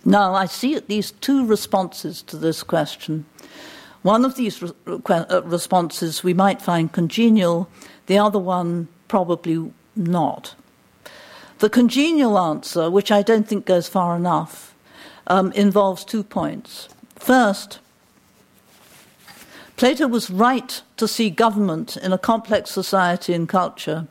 [0.05, 3.25] Now, I see at least two responses to this question.
[4.03, 7.69] One of these re- uh, responses we might find congenial,
[8.07, 10.55] the other one probably not.
[11.59, 14.75] The congenial answer, which I don't think goes far enough,
[15.29, 16.89] um, involves two points.
[17.17, 17.79] First,
[19.77, 24.07] Plato was right to see government in a complex society and culture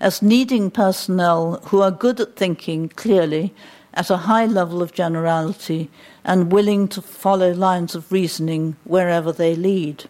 [0.00, 3.54] as needing personnel who are good at thinking clearly
[3.96, 5.90] at a high level of generality
[6.22, 10.04] and willing to follow lines of reasoning wherever they lead.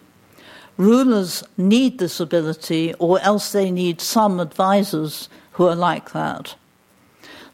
[0.75, 6.55] Rulers need this ability, or else they need some advisors who are like that.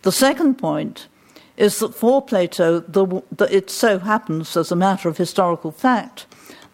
[0.02, 1.08] The second point
[1.56, 6.26] is that for Plato, the, the, it so happens, as a matter of historical fact,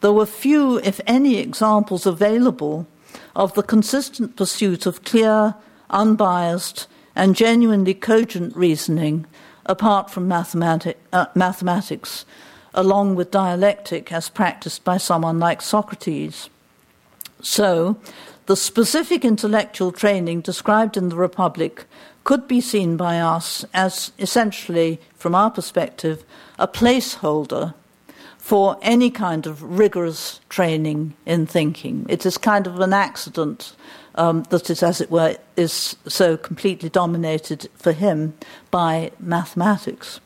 [0.02, 2.88] there were few, if any, examples available
[3.36, 5.54] of the consistent pursuit of clear,
[5.90, 9.26] unbiased, and genuinely cogent reasoning
[9.66, 12.26] apart from mathematic, uh, mathematics,
[12.74, 16.50] along with dialectic as practiced by someone like Socrates.
[17.42, 17.98] So,
[18.48, 21.86] the specific intellectual training described in the Republic
[22.24, 26.24] could be seen by us as essentially, from our perspective,
[26.58, 27.74] a placeholder
[28.38, 32.06] for any kind of rigorous training in thinking.
[32.10, 33.76] It is kind of an accident
[34.20, 38.34] um, that is, as it were, is so completely dominated for him
[38.70, 40.20] by mathematics.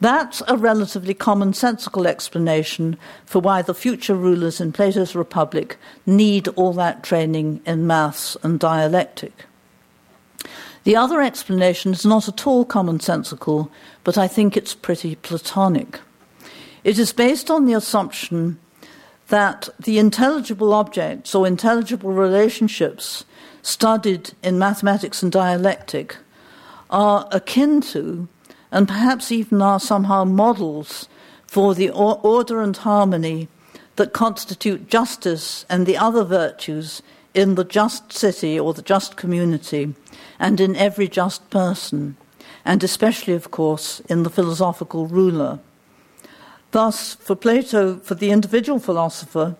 [0.00, 2.96] That's a relatively commonsensical explanation
[3.26, 5.76] for why the future rulers in Plato's Republic
[6.06, 9.46] need all that training in maths and dialectic.
[10.84, 13.68] The other explanation is not at all commonsensical,
[14.04, 16.00] but I think it's pretty Platonic.
[16.84, 18.58] It is based on the assumption
[19.32, 23.24] that the intelligible objects or intelligible relationships
[23.62, 26.18] studied in mathematics and dialectic
[26.90, 28.28] are akin to
[28.70, 31.08] and perhaps even are somehow models
[31.46, 33.48] for the order and harmony
[33.96, 37.00] that constitute justice and the other virtues
[37.32, 39.94] in the just city or the just community
[40.38, 42.18] and in every just person,
[42.66, 45.58] and especially, of course, in the philosophical ruler.
[46.72, 49.56] Thus, for Plato, for the individual philosopher,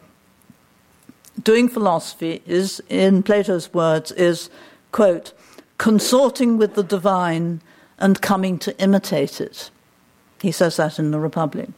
[1.42, 4.50] doing philosophy is, in Plato's words, is,
[4.92, 5.32] quote,
[5.78, 7.60] consorting with the divine
[7.98, 9.70] and coming to imitate it.
[10.40, 11.68] He says that in the Republic.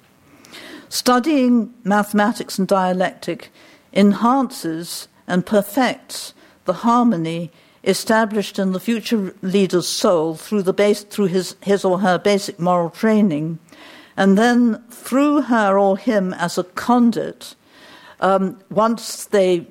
[0.89, 3.51] Studying mathematics and dialectic
[3.93, 6.33] enhances and perfects
[6.65, 7.51] the harmony
[7.83, 12.59] established in the future leader's soul through, the base, through his, his or her basic
[12.59, 13.59] moral training,
[14.17, 17.55] and then through her or him as a conduit,
[18.21, 19.67] um, once they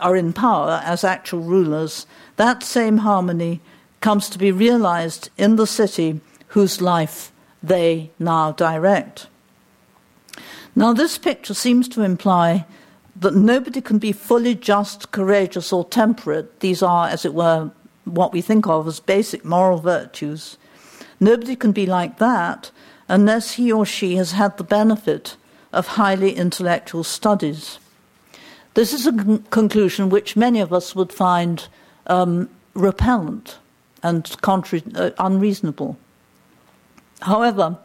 [0.00, 3.60] are in power as actual rulers, that same harmony
[4.00, 7.32] comes to be realized in the city whose life
[7.62, 9.26] they now direct.
[10.74, 12.64] Now, this picture seems to imply
[13.14, 16.60] that nobody can be fully just, courageous, or temperate.
[16.60, 17.70] These are, as it were,
[18.04, 20.56] what we think of as basic moral virtues.
[21.20, 22.70] Nobody can be like that
[23.08, 25.36] unless he or she has had the benefit
[25.72, 27.78] of highly intellectual studies.
[28.74, 31.68] This is a con- conclusion which many of us would find
[32.06, 33.58] um, repellent
[34.02, 34.34] and
[34.94, 35.96] uh, unreasonable.
[37.20, 37.78] However,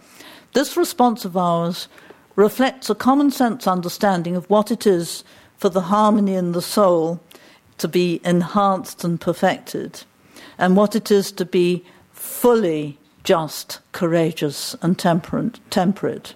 [0.53, 1.87] this response of ours
[2.35, 5.23] reflects a common sense understanding of what it is
[5.57, 7.19] for the harmony in the soul
[7.77, 10.03] to be enhanced and perfected,
[10.57, 12.97] and what it is to be fully
[13.27, 16.33] just, courageous, and temperate.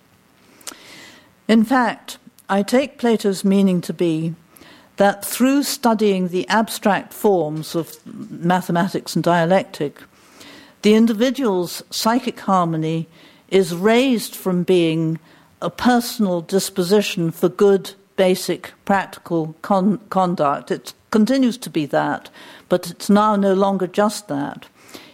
[1.47, 2.17] In fact,
[2.49, 4.35] I take Plato's meaning to be
[4.97, 10.01] that through studying the abstract forms of mathematics and dialectic,
[10.81, 13.07] the individual's psychic harmony
[13.47, 15.17] is raised from being
[15.61, 20.71] a personal disposition for good, basic, practical con- conduct.
[20.71, 22.29] It continues to be that,
[22.67, 24.67] but it's now no longer just that.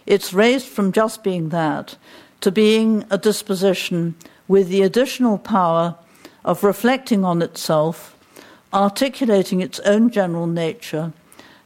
[0.08, 1.96] It's raised from just being that
[2.40, 4.14] to being a disposition
[4.48, 5.96] with the additional power
[6.46, 8.16] of reflecting on itself
[8.72, 11.12] articulating its own general nature,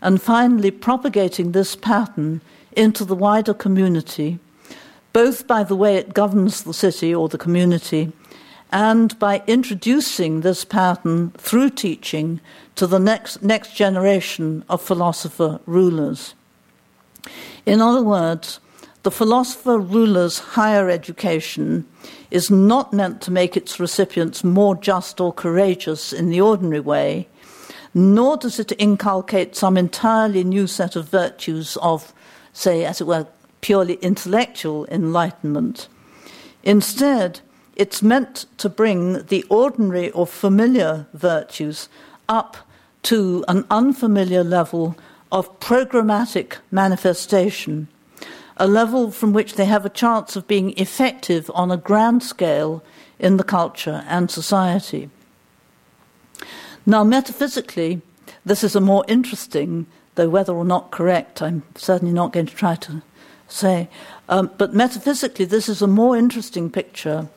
[0.00, 2.40] and finally propagating this pattern
[2.72, 4.38] into the wider community,
[5.12, 8.12] both by the way it governs the city or the community,
[8.72, 12.40] and by introducing this pattern through teaching
[12.74, 16.34] to the next, next generation of philosopher rulers.
[17.64, 18.60] In other words,
[19.02, 21.86] the philosopher ruler's higher education
[22.30, 27.28] is not meant to make its recipients more just or courageous in the ordinary way,
[27.94, 32.12] nor does it inculcate some entirely new set of virtues of,
[32.52, 33.26] say, as it were,
[33.60, 35.88] purely intellectual enlightenment.
[36.62, 37.40] Instead,
[37.76, 41.88] it's meant to bring the ordinary or familiar virtues
[42.28, 42.56] up
[43.02, 44.96] to an unfamiliar level
[45.32, 47.88] of programmatic manifestation
[48.56, 52.82] a level from which they have a chance of being effective on a grand scale
[53.18, 55.10] in the culture and society.
[56.84, 58.02] Now, metaphysically,
[58.44, 62.54] this is a more interesting, though whether or not correct, I'm certainly not going to
[62.54, 63.02] try to
[63.48, 63.88] say,
[64.28, 67.28] um, but metaphysically, this is a more interesting picture,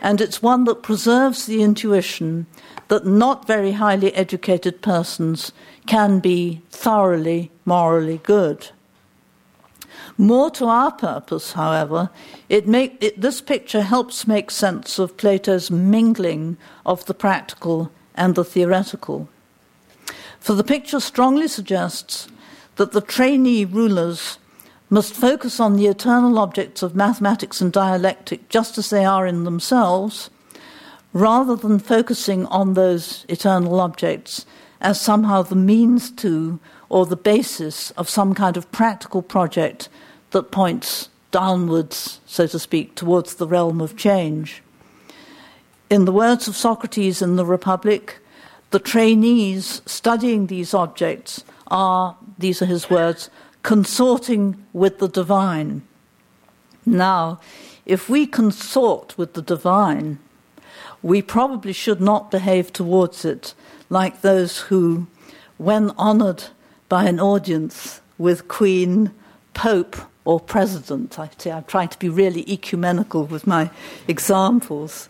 [0.00, 2.46] and it's one that preserves the intuition
[2.88, 5.52] that not very highly educated persons
[5.86, 8.68] can be thoroughly morally good.
[10.16, 12.10] More to our purpose, however,
[12.48, 16.56] it make, it, this picture helps make sense of Plato's mingling
[16.86, 19.28] of the practical and the theoretical.
[20.38, 22.28] For the picture strongly suggests
[22.76, 24.38] that the trainee rulers
[24.90, 29.44] must focus on the eternal objects of mathematics and dialectic just as they are in
[29.44, 30.30] themselves,
[31.12, 34.46] rather than focusing on those eternal objects
[34.84, 36.60] as somehow the means to
[36.90, 39.88] or the basis of some kind of practical project
[40.30, 44.62] that points downwards, so to speak, towards the realm of change.
[45.88, 48.18] In the words of Socrates in the Republic,
[48.70, 53.30] the trainees studying these objects are, these are his words,
[53.62, 55.82] consorting with the divine.
[56.84, 57.40] Now,
[57.86, 60.18] if we consort with the divine,
[61.02, 63.54] we probably should not behave towards it
[63.94, 65.06] like those who,
[65.56, 66.42] when honored
[66.88, 69.12] by an audience with Queen,
[69.54, 73.70] Pope, or President, I say I'm trying to be really ecumenical with my
[74.08, 75.08] examples.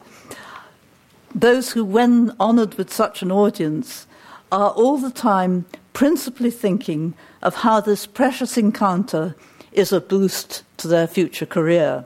[1.35, 4.07] Those who, when honored with such an audience,
[4.53, 5.65] are all the time
[5.95, 9.35] principally thinking of how this precious encounter
[9.73, 12.05] is a boost to their future career.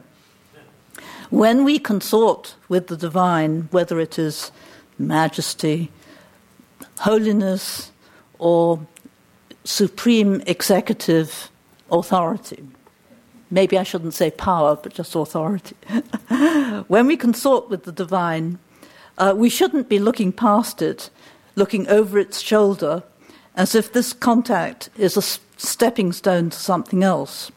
[1.30, 4.52] When we consort with the divine, whether it is
[4.96, 5.90] majesty,
[6.98, 7.92] holiness,
[8.38, 8.80] or
[9.64, 11.50] supreme executive
[11.90, 12.64] authority,
[13.50, 15.76] maybe I shouldn't say power, but just authority.
[16.88, 18.58] when we consort with the divine,
[19.18, 21.10] uh, we shouldn't be looking past it,
[21.56, 23.02] looking over its shoulder,
[23.56, 25.22] as if this contact is a
[25.56, 27.50] stepping stone to something else.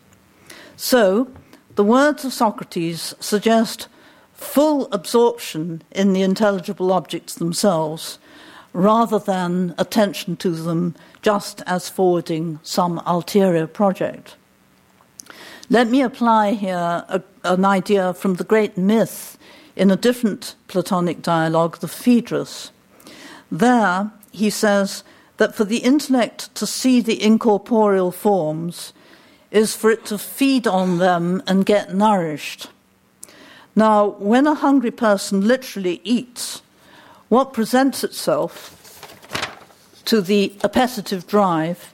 [0.76, 1.30] So,
[1.76, 3.88] the words of Socrates suggest
[4.34, 8.18] full absorption in the intelligible objects themselves,
[8.74, 14.36] rather than attention to them just as forwarding some ulterior project.
[15.70, 19.38] Let me apply here a, an idea from the great myth
[19.76, 22.72] in a different Platonic dialogue, the Phaedrus.
[23.52, 25.04] There, he says
[25.38, 28.94] that for the intellect to see the incorporeal forms
[29.50, 32.68] is for it to feed on them and get nourished.
[33.76, 36.62] Now, when a hungry person literally eats,
[37.32, 38.78] what presents itself
[40.04, 41.94] to the appetitive drive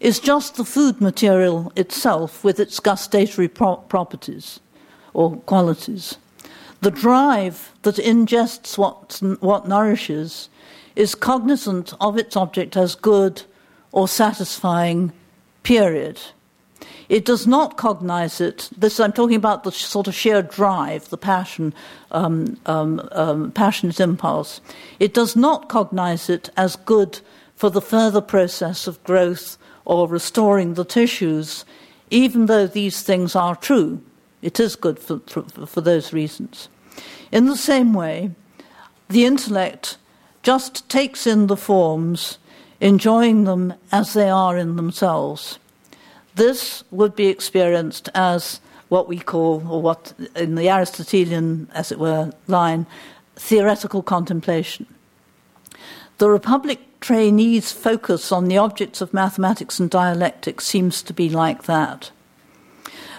[0.00, 4.60] is just the food material itself with its gustatory pro- properties
[5.12, 6.16] or qualities.
[6.80, 10.48] The drive that ingests what, what nourishes
[10.96, 13.42] is cognizant of its object as good
[13.92, 15.12] or satisfying,
[15.64, 16.18] period.
[17.08, 18.68] It does not cognize it.
[18.76, 21.72] This I'm talking about the sort of sheer drive, the passion,
[22.10, 24.60] um, um, um, passionate impulse.
[25.00, 27.20] It does not cognize it as good
[27.56, 31.64] for the further process of growth or restoring the tissues,
[32.10, 34.02] even though these things are true.
[34.42, 36.68] It is good for, for, for those reasons.
[37.32, 38.32] In the same way,
[39.08, 39.96] the intellect
[40.42, 42.38] just takes in the forms,
[42.80, 45.58] enjoying them as they are in themselves.
[46.38, 48.60] This would be experienced as
[48.90, 52.86] what we call, or what in the Aristotelian, as it were, line,
[53.34, 54.86] theoretical contemplation.
[56.18, 61.64] The Republic trainees' focus on the objects of mathematics and dialectics seems to be like
[61.64, 62.12] that.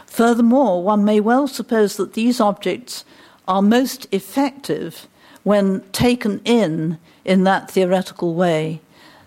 [0.06, 3.04] Furthermore, one may well suppose that these objects
[3.50, 5.10] are most effective
[5.44, 8.80] when taken in in that theoretical way.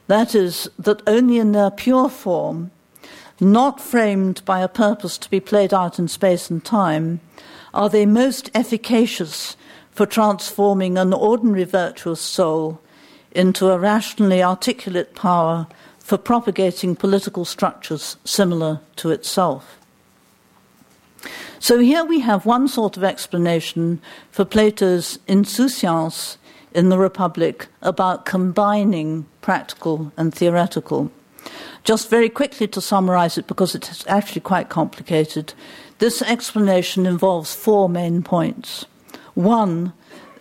[0.06, 2.70] That is, that only in their pure form,
[3.40, 7.20] not framed by a purpose to be played out in space and time,
[7.74, 9.56] are they most efficacious
[9.90, 12.80] for transforming an ordinary virtuous soul
[13.32, 15.66] into a rationally articulate power
[15.98, 19.78] for propagating political structures similar to itself.
[21.58, 26.36] So here we have one sort of explanation for Plato's insouciance
[26.74, 31.12] in the Republic about combining practical and theoretical.
[31.84, 35.54] Just very quickly to summarize it, because it's actually quite complicated,
[35.98, 38.86] this explanation involves four main points.
[39.34, 39.92] One,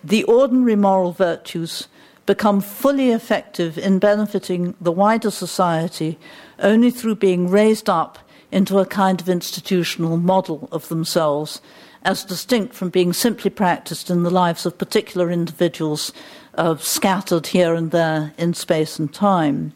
[0.04, 1.88] the ordinary moral virtues
[2.26, 6.20] become fully effective in benefiting the wider society
[6.60, 8.20] only through being raised up
[8.52, 11.62] into a kind of institutional model of themselves,
[12.04, 16.14] as distinct from being simply practiced in the lives of particular individuals
[16.56, 19.74] uh, scattered here and there in space and time.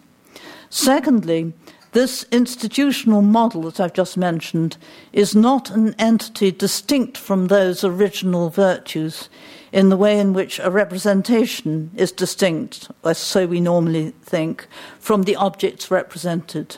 [0.70, 1.54] Secondly,
[1.92, 4.76] this institutional model that I've just mentioned
[5.14, 9.30] is not an entity distinct from those original virtues
[9.72, 14.68] in the way in which a representation is distinct, as so we normally think,
[15.00, 16.78] from the objects represented.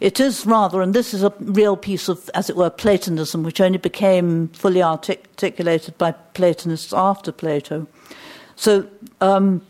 [0.00, 3.60] It is rather, and this is a real piece of, as it were, Platonism, which
[3.60, 7.86] only became fully articulated by Platonists after Plato.
[8.56, 8.86] So,
[9.20, 9.62] um,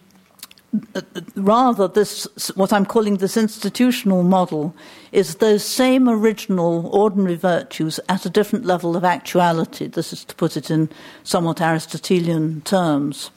[1.36, 4.74] rather, this what I'm calling this institutional model
[5.12, 9.86] is those same original ordinary virtues at a different level of actuality.
[9.86, 10.88] This is to put it in
[11.22, 13.30] somewhat Aristotelian terms.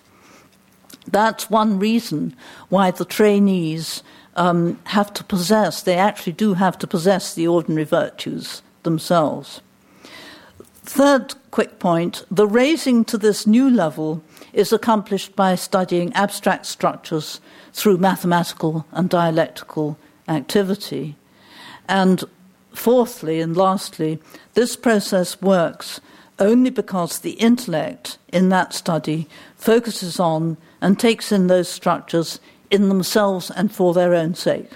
[1.08, 2.36] That's one reason
[2.70, 4.04] why the trainees
[4.36, 9.62] um, have to possess, they actually do have to possess the ordinary virtues themselves.
[10.84, 14.24] Third quick point the raising to this new level
[14.54, 17.41] is accomplished by studying abstract structures
[17.74, 19.97] through mathematical and dialectical
[20.28, 21.16] activity.
[21.88, 22.24] And
[22.74, 24.20] fourthly and lastly,
[24.54, 26.00] this process works
[26.39, 32.39] only because the intellect in that study focuses on and takes in those structures
[32.72, 34.72] in themselves and for their own sake.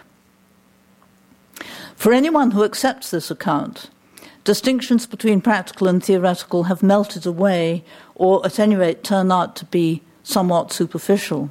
[1.96, 3.90] For anyone who accepts this account,
[4.44, 7.86] distinctions between practical and theoretical have melted away,
[8.16, 11.50] or at any rate turn out to be somewhat superficial.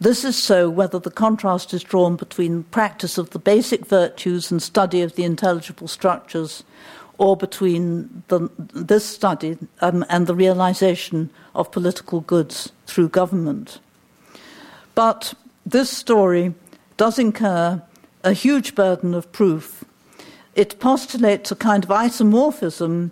[0.00, 4.62] This is so whether the contrast is drawn between practice of the basic virtues and
[4.62, 6.64] study of the intelligible structures,
[7.18, 13.78] or between the, this study um, and the realization of political goods through government.
[14.94, 15.34] But
[15.66, 16.54] this story
[16.96, 17.82] does incur
[18.24, 19.84] a huge burden of proof.
[20.54, 23.10] It postulates a kind of isomorphism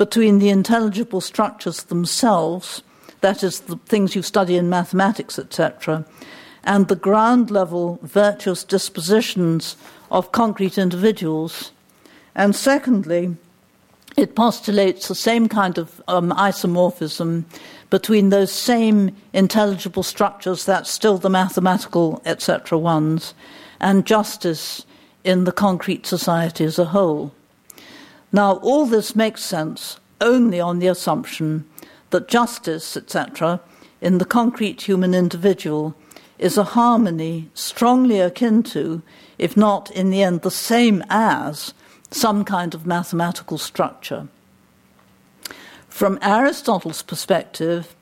[0.00, 2.82] between the intelligible structures themselves,
[3.20, 6.06] that is, the things you study in mathematics, etc.,
[6.64, 9.76] and the ground level virtuous dispositions
[10.10, 11.72] of concrete individuals.
[12.34, 13.36] And secondly,
[14.16, 17.44] it postulates the same kind of um, isomorphism
[17.90, 23.34] between those same intelligible structures, that's still the mathematical, etc., ones,
[23.80, 24.86] and justice
[25.24, 27.34] in the concrete society as a whole.
[28.32, 31.64] Now, all this makes sense only on the assumption
[32.10, 33.60] that justice, etc.,
[34.00, 35.94] in the concrete human individual
[36.38, 39.02] is a harmony strongly akin to,
[39.36, 41.74] if not in the end the same as,
[42.10, 44.26] some kind of mathematical structure.
[45.88, 47.94] From Aristotle's perspective,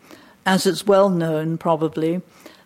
[0.46, 2.22] as is well known probably,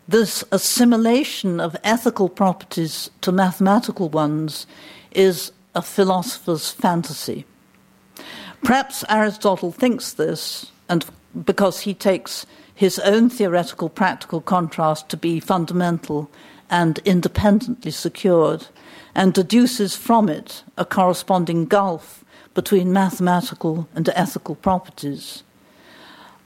[0.06, 4.66] this assimilation of ethical properties to mathematical ones
[5.12, 7.46] is a philosopher's fantasy.
[8.62, 11.04] Perhaps Aristotle thinks this, and
[11.44, 16.30] because he takes his own theoretical practical contrast to be fundamental
[16.70, 18.66] and independently secured,
[19.14, 25.42] and deduces from it a corresponding gulf between mathematical and ethical properties.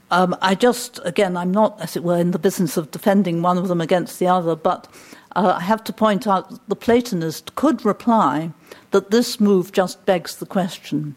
[0.09, 3.57] Um, I just, again, I'm not, as it were, in the business of defending one
[3.57, 4.87] of them against the other, but
[5.35, 8.51] uh, I have to point out that the Platonist could reply
[8.91, 11.15] that this move just begs the question.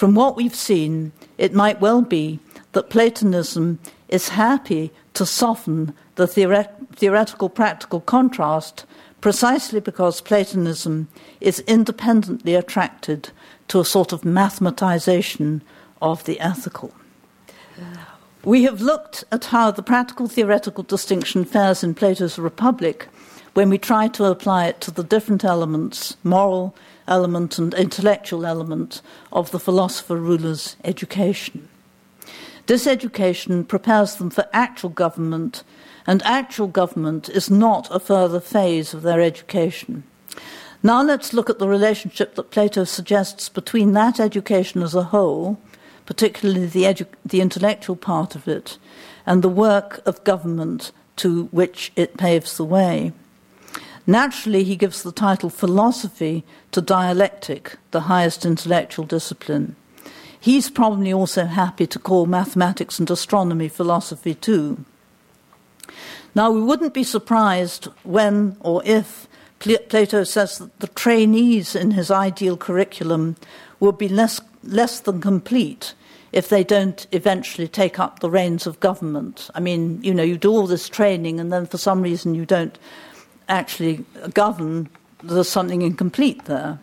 [0.00, 2.40] From what we've seen, it might well be
[2.72, 3.78] that Platonism
[4.08, 8.86] is happy to soften the theoret- theoretical practical contrast
[9.20, 11.08] precisely because Platonism
[11.42, 13.28] is independently attracted
[13.68, 15.60] to a sort of mathematization
[16.00, 16.94] of the ethical.
[18.42, 23.06] We have looked at how the practical theoretical distinction fares in Plato's Republic
[23.54, 26.74] when we try to apply it to the different elements, moral
[27.08, 31.68] element and intellectual element, of the philosopher ruler's education.
[32.66, 35.64] This education prepares them for actual government
[36.06, 40.04] and actual government is not a further phase of their education.
[40.82, 45.58] Now let's look at the relationship that Plato suggests between that education as a whole,
[46.06, 48.78] particularly the, edu- the intellectual part of it,
[49.26, 53.12] and the work of government to which it paves the way.
[54.10, 56.42] Naturally, he gives the title philosophy
[56.72, 59.76] to dialectic, the highest intellectual discipline.
[60.40, 64.84] He's probably also happy to call mathematics and astronomy philosophy too.
[66.34, 69.28] Now, we wouldn't be surprised when or if
[69.60, 73.36] Plato says that the trainees in his ideal curriculum
[73.78, 75.94] will be less, less than complete
[76.32, 79.50] if they don't eventually take up the reins of government.
[79.54, 82.44] I mean, you know, you do all this training and then for some reason you
[82.44, 82.76] don't
[83.50, 84.88] actually govern,
[85.22, 86.78] there's something incomplete there.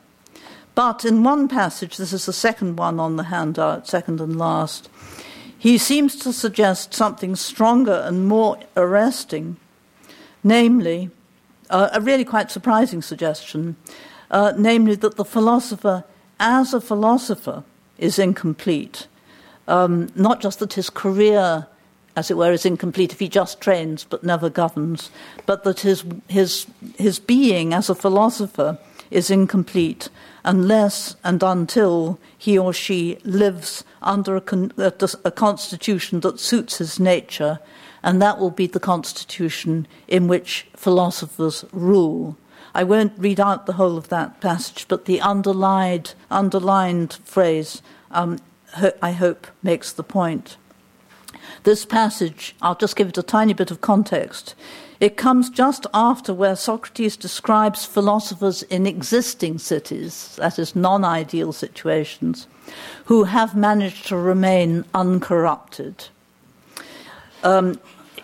[0.75, 4.89] But in one passage, this is the second one on the handout, second and last,
[5.57, 9.57] he seems to suggest something stronger and more arresting,
[10.43, 11.09] namely,
[11.71, 13.75] uh, a really quite surprising suggestion,
[14.29, 16.03] uh, namely that the philosopher,
[16.39, 17.63] as a philosopher,
[17.97, 19.07] is incomplete.
[19.67, 21.65] Um, not just that his career,
[22.17, 25.11] as it were, is incomplete if he just trains but never governs,
[25.45, 26.65] but that his, his,
[26.97, 28.79] his being as a philosopher
[29.11, 30.09] is incomplete
[30.43, 36.99] unless and until he or she lives under a, con- a, constitution that suits his
[36.99, 37.59] nature,
[38.01, 42.35] and that will be the constitution in which philosophers rule.
[42.73, 48.39] I won't read out the whole of that passage, but the underlined, underlined phrase, um,
[49.03, 50.57] I hope, makes the point.
[51.63, 54.55] This passage, I'll just give it a tiny bit of context,
[54.99, 61.53] It comes just after where Socrates describes philosophers in existing cities, that is, non ideal
[61.53, 62.47] situations,
[63.05, 66.09] who have managed to remain uncorrupted.
[67.43, 67.79] Um,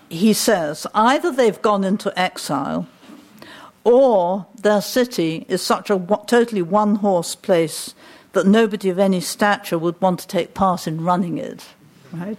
[0.09, 2.87] he says either they've gone into exile
[3.83, 7.93] or their city is such a totally one horse place
[8.31, 11.65] that nobody of any stature would want to take part in running it,
[12.11, 12.37] right?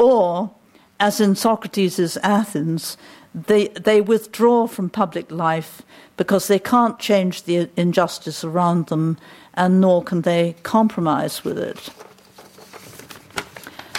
[0.00, 0.50] Or,
[0.98, 2.96] as in Socrates' Athens,
[3.34, 5.82] they, they withdraw from public life
[6.16, 9.18] because they can't change the injustice around them
[9.52, 11.90] and nor can they compromise with it.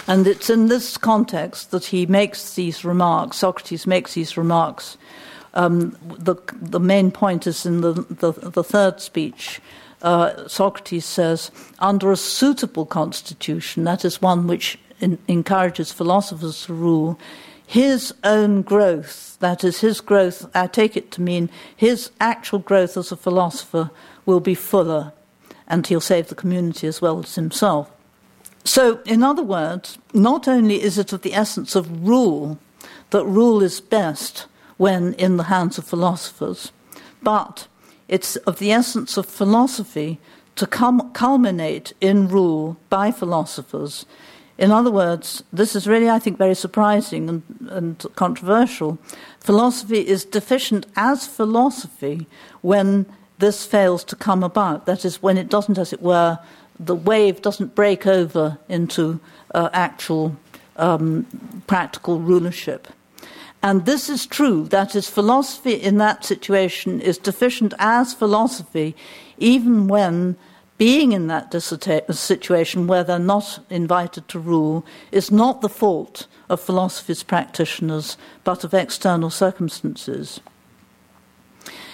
[0.08, 4.98] And it's in this context that he makes these remarks, Socrates makes these remarks.
[5.54, 9.60] Um, the, the main point is in the, the, the third speech.
[10.02, 16.74] Uh, Socrates says, under a suitable constitution, that is one which in, encourages philosophers to
[16.74, 17.18] rule,
[17.66, 22.96] his own growth, that is, his growth, I take it to mean his actual growth
[22.96, 23.90] as a philosopher,
[24.26, 25.12] will be fuller,
[25.66, 27.90] and he'll save the community as well as himself.
[28.64, 32.58] So, in other words, not only is it of the essence of rule
[33.10, 34.46] that rule is best
[34.76, 36.72] when in the hands of philosophers,
[37.22, 37.66] but
[38.08, 40.18] it's of the essence of philosophy
[40.56, 44.04] to come, culminate in rule by philosophers.
[44.62, 48.96] In other words, this is really, I think, very surprising and, and controversial.
[49.40, 52.28] Philosophy is deficient as philosophy
[52.60, 53.06] when
[53.40, 54.86] this fails to come about.
[54.86, 56.38] That is, when it doesn't, as it were,
[56.78, 59.18] the wave doesn't break over into
[59.52, 60.36] uh, actual
[60.76, 61.26] um,
[61.66, 62.86] practical rulership.
[63.64, 64.68] And this is true.
[64.68, 68.94] That is, philosophy in that situation is deficient as philosophy,
[69.38, 70.36] even when
[70.82, 71.54] being in that
[72.10, 78.64] situation where they're not invited to rule is not the fault of philosophy's practitioners, but
[78.64, 80.40] of external circumstances.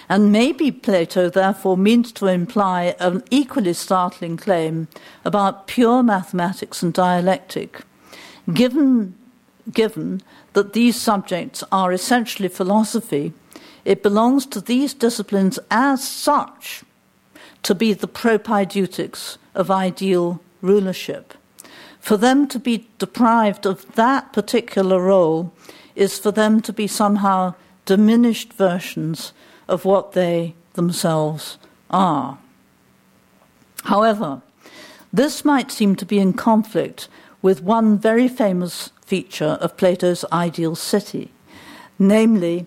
[0.08, 4.88] And maybe Plato therefore means to imply an equally startling claim
[5.22, 7.82] about pure mathematics and dialectic,
[8.54, 9.14] given,
[9.70, 10.22] given
[10.54, 13.34] that these subjects are essentially philosophy.
[13.84, 16.84] It belongs to these disciplines as such
[17.62, 21.34] to be the propaedeutics of ideal rulership.
[22.00, 25.52] For them to be deprived of that particular role
[25.94, 27.54] is for them to be somehow
[27.84, 29.32] diminished versions
[29.66, 31.58] of what they themselves
[31.90, 32.38] are.
[33.84, 34.42] However,
[35.12, 37.08] this might seem to be in conflict
[37.42, 41.30] with one very famous feature of Plato's ideal city,
[41.98, 42.66] namely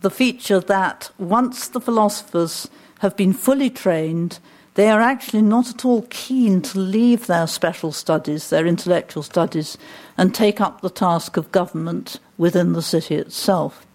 [0.00, 2.68] the feature that once the philosophers
[3.00, 4.38] have been fully trained,
[4.74, 9.76] they are actually not at all keen to leave their special studies, their intellectual studies,
[10.16, 13.86] and take up the task of government within the city itself.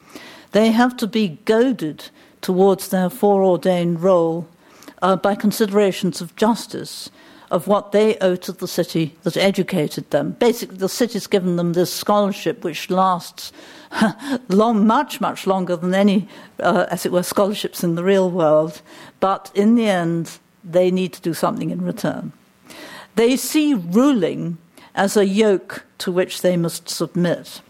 [0.52, 2.10] They have to be goaded
[2.42, 4.48] towards their foreordained role
[5.02, 7.10] uh, by considerations of justice,
[7.52, 10.32] of what they owe to the city that educated them.
[10.32, 13.52] Basically, the city's given them this scholarship which lasts
[14.50, 16.28] long, much, much longer than any,
[16.60, 18.82] uh, as it were, scholarships in the real world.
[19.20, 22.34] But in the end, they need to do something in return.
[23.16, 24.58] They see ruling
[24.94, 27.62] as a yoke to which they must submit.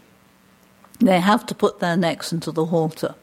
[0.98, 3.14] They have to put their necks into the halter.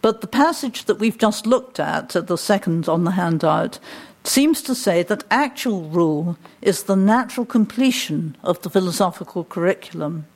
[0.00, 3.78] But the passage that we've just looked at, the second on the handout,
[4.24, 10.26] seems to say that actual rule is the natural completion of the philosophical curriculum.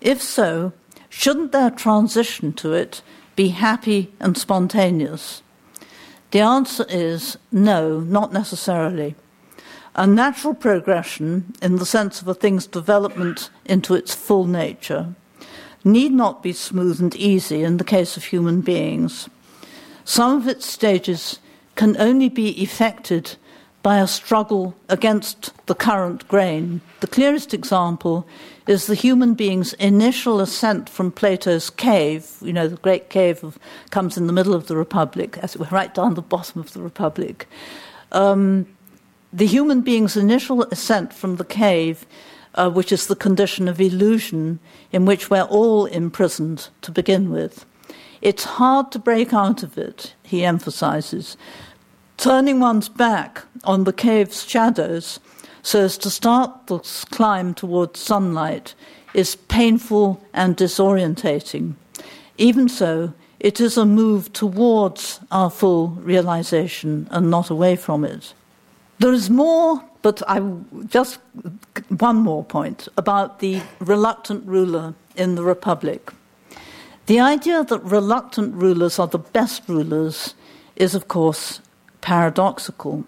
[0.00, 0.72] If so,
[1.08, 3.02] shouldn't their transition to it
[3.36, 5.42] be happy and spontaneous?
[6.30, 9.16] The answer is no, not necessarily.
[9.96, 15.14] A natural progression, in the sense of a thing's development into its full nature,
[15.82, 19.28] need not be smooth and easy in the case of human beings.
[20.04, 21.40] Some of its stages
[21.80, 23.36] can only be effected
[23.82, 26.82] by a struggle against the current grain.
[27.00, 28.28] The clearest example
[28.66, 32.36] is the human being's initial ascent from Plato's cave.
[32.42, 33.58] You know, the great cave of,
[33.88, 36.74] comes in the middle of the Republic, as it were, right down the bottom of
[36.74, 37.48] the Republic.
[38.12, 38.66] Um,
[39.32, 42.04] the human being's initial ascent from the cave
[42.56, 44.58] uh, which is the condition of illusion
[44.92, 47.64] in which we're all imprisoned to begin with.
[48.20, 51.38] It's hard to break out of it, he emphasizes.
[52.20, 55.20] Turning one's back on the cave's shadows
[55.62, 56.78] so as to start the
[57.10, 58.74] climb towards sunlight
[59.14, 61.72] is painful and disorientating.
[62.36, 68.34] Even so, it is a move towards our full realization and not away from it.
[68.98, 70.42] There is more but I
[70.88, 71.20] just
[71.88, 76.12] one more point about the reluctant ruler in the Republic.
[77.06, 80.34] The idea that reluctant rulers are the best rulers
[80.76, 81.60] is, of course,
[82.00, 83.04] paradoxical.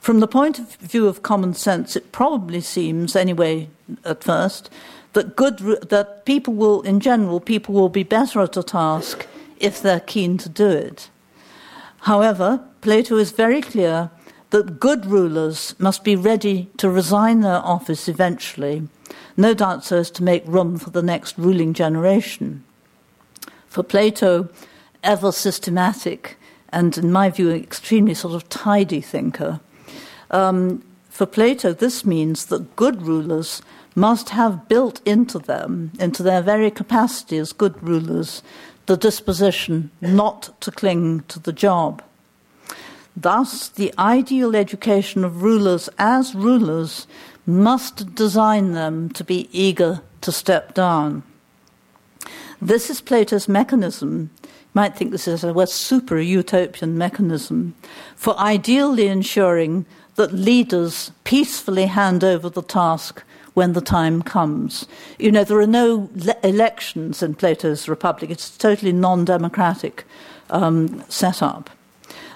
[0.00, 3.68] From the point of view of common sense, it probably seems, anyway,
[4.04, 4.70] at first,
[5.12, 5.58] that good
[5.90, 9.26] that people will, in general, people will be better at a task
[9.60, 11.08] if they're keen to do it.
[12.00, 14.10] However, Plato is very clear
[14.50, 18.88] that good rulers must be ready to resign their office eventually,
[19.36, 22.64] no doubt so as to make room for the next ruling generation.
[23.68, 24.48] For Plato,
[25.02, 26.36] ever systematic
[26.72, 29.60] and, in my view, an extremely sort of tidy thinker,
[30.30, 33.60] um, for Plato, this means that good rulers
[33.94, 38.42] must have built into them, into their very capacity as good rulers,
[38.86, 42.02] the disposition not to cling to the job.
[43.14, 47.06] Thus, the ideal education of rulers as rulers
[47.44, 51.22] must design them to be eager to step down.
[52.60, 54.30] This is Plato's mechanism.
[54.74, 57.74] Might think this is a super utopian mechanism
[58.16, 63.22] for ideally ensuring that leaders peacefully hand over the task
[63.54, 64.86] when the time comes.
[65.18, 70.04] You know, there are no le- elections in Plato's Republic, it's a totally non democratic
[70.50, 71.70] um, setup.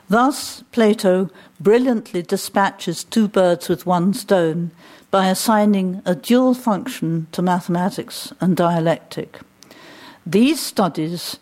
[0.08, 4.70] Thus, Plato brilliantly dispatches two birds with one stone
[5.10, 9.40] by assigning a dual function to mathematics and dialectic.
[10.24, 11.38] These studies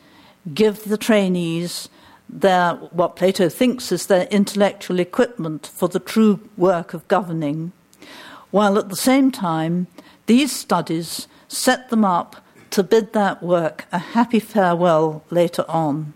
[0.52, 1.88] give the trainees
[2.28, 7.72] their, what Plato thinks is their intellectual equipment for the true work of governing,
[8.50, 9.86] while at the same time,
[10.26, 12.36] these studies set them up
[12.70, 16.12] to bid that work a happy farewell later on.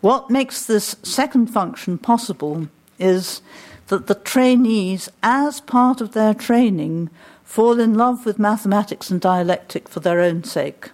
[0.00, 2.68] What makes this second function possible
[2.98, 3.40] is
[3.88, 7.10] that the trainees, as part of their training,
[7.42, 10.90] fall in love with mathematics and dialectic for their own sake.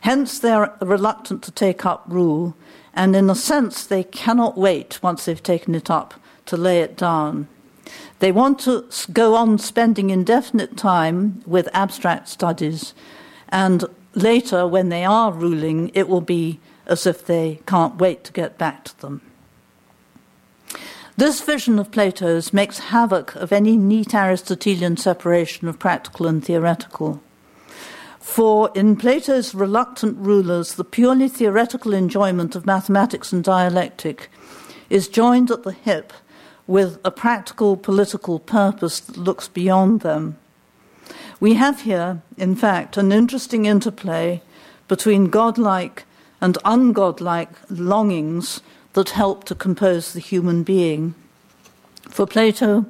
[0.00, 2.54] Hence, they are reluctant to take up rule,
[2.94, 6.14] and in a sense, they cannot wait once they've taken it up
[6.46, 7.48] to lay it down.
[8.18, 12.94] They want to go on spending indefinite time with abstract studies,
[13.48, 13.84] and
[14.14, 18.58] later, when they are ruling, it will be as if they can't wait to get
[18.58, 19.22] back to them.
[21.16, 27.20] This vision of Plato's makes havoc of any neat Aristotelian separation of practical and theoretical.
[28.20, 34.30] For in Plato's reluctant rulers, the purely theoretical enjoyment of mathematics and dialectic
[34.90, 36.12] is joined at the hip
[36.66, 40.36] with a practical political purpose that looks beyond them.
[41.40, 44.42] We have here, in fact, an interesting interplay
[44.86, 46.04] between godlike
[46.40, 48.60] and ungodlike longings
[48.92, 51.14] that help to compose the human being.
[52.10, 52.84] For Plato,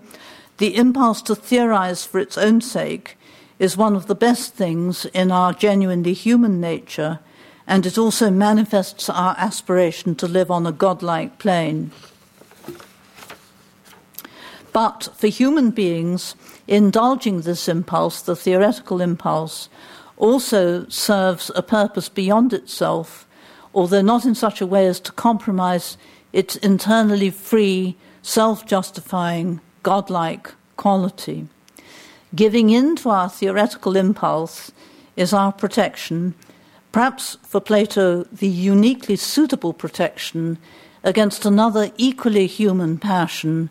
[0.59, 3.17] the impulse to theorize for its own sake
[3.61, 7.21] is one of the best things in our genuinely human nature,
[7.69, 11.93] and it also manifests our aspiration to live on a godlike plane.
[14.73, 16.35] But for human beings,
[16.67, 19.69] indulging this impulse, the theoretical impulse,
[20.17, 23.29] also serves a purpose beyond itself
[23.75, 25.97] although not in such a way as to compromise
[26.33, 31.47] its internally free, self justifying, godlike quality.
[32.35, 34.71] Giving in to our theoretical impulse
[35.17, 36.35] is our protection,
[36.93, 40.59] perhaps for Plato, the uniquely suitable protection
[41.03, 43.71] against another equally human passion,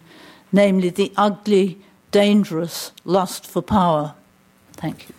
[0.51, 1.79] namely the ugly,
[2.11, 4.15] dangerous lust for power.
[4.73, 5.18] Thank you.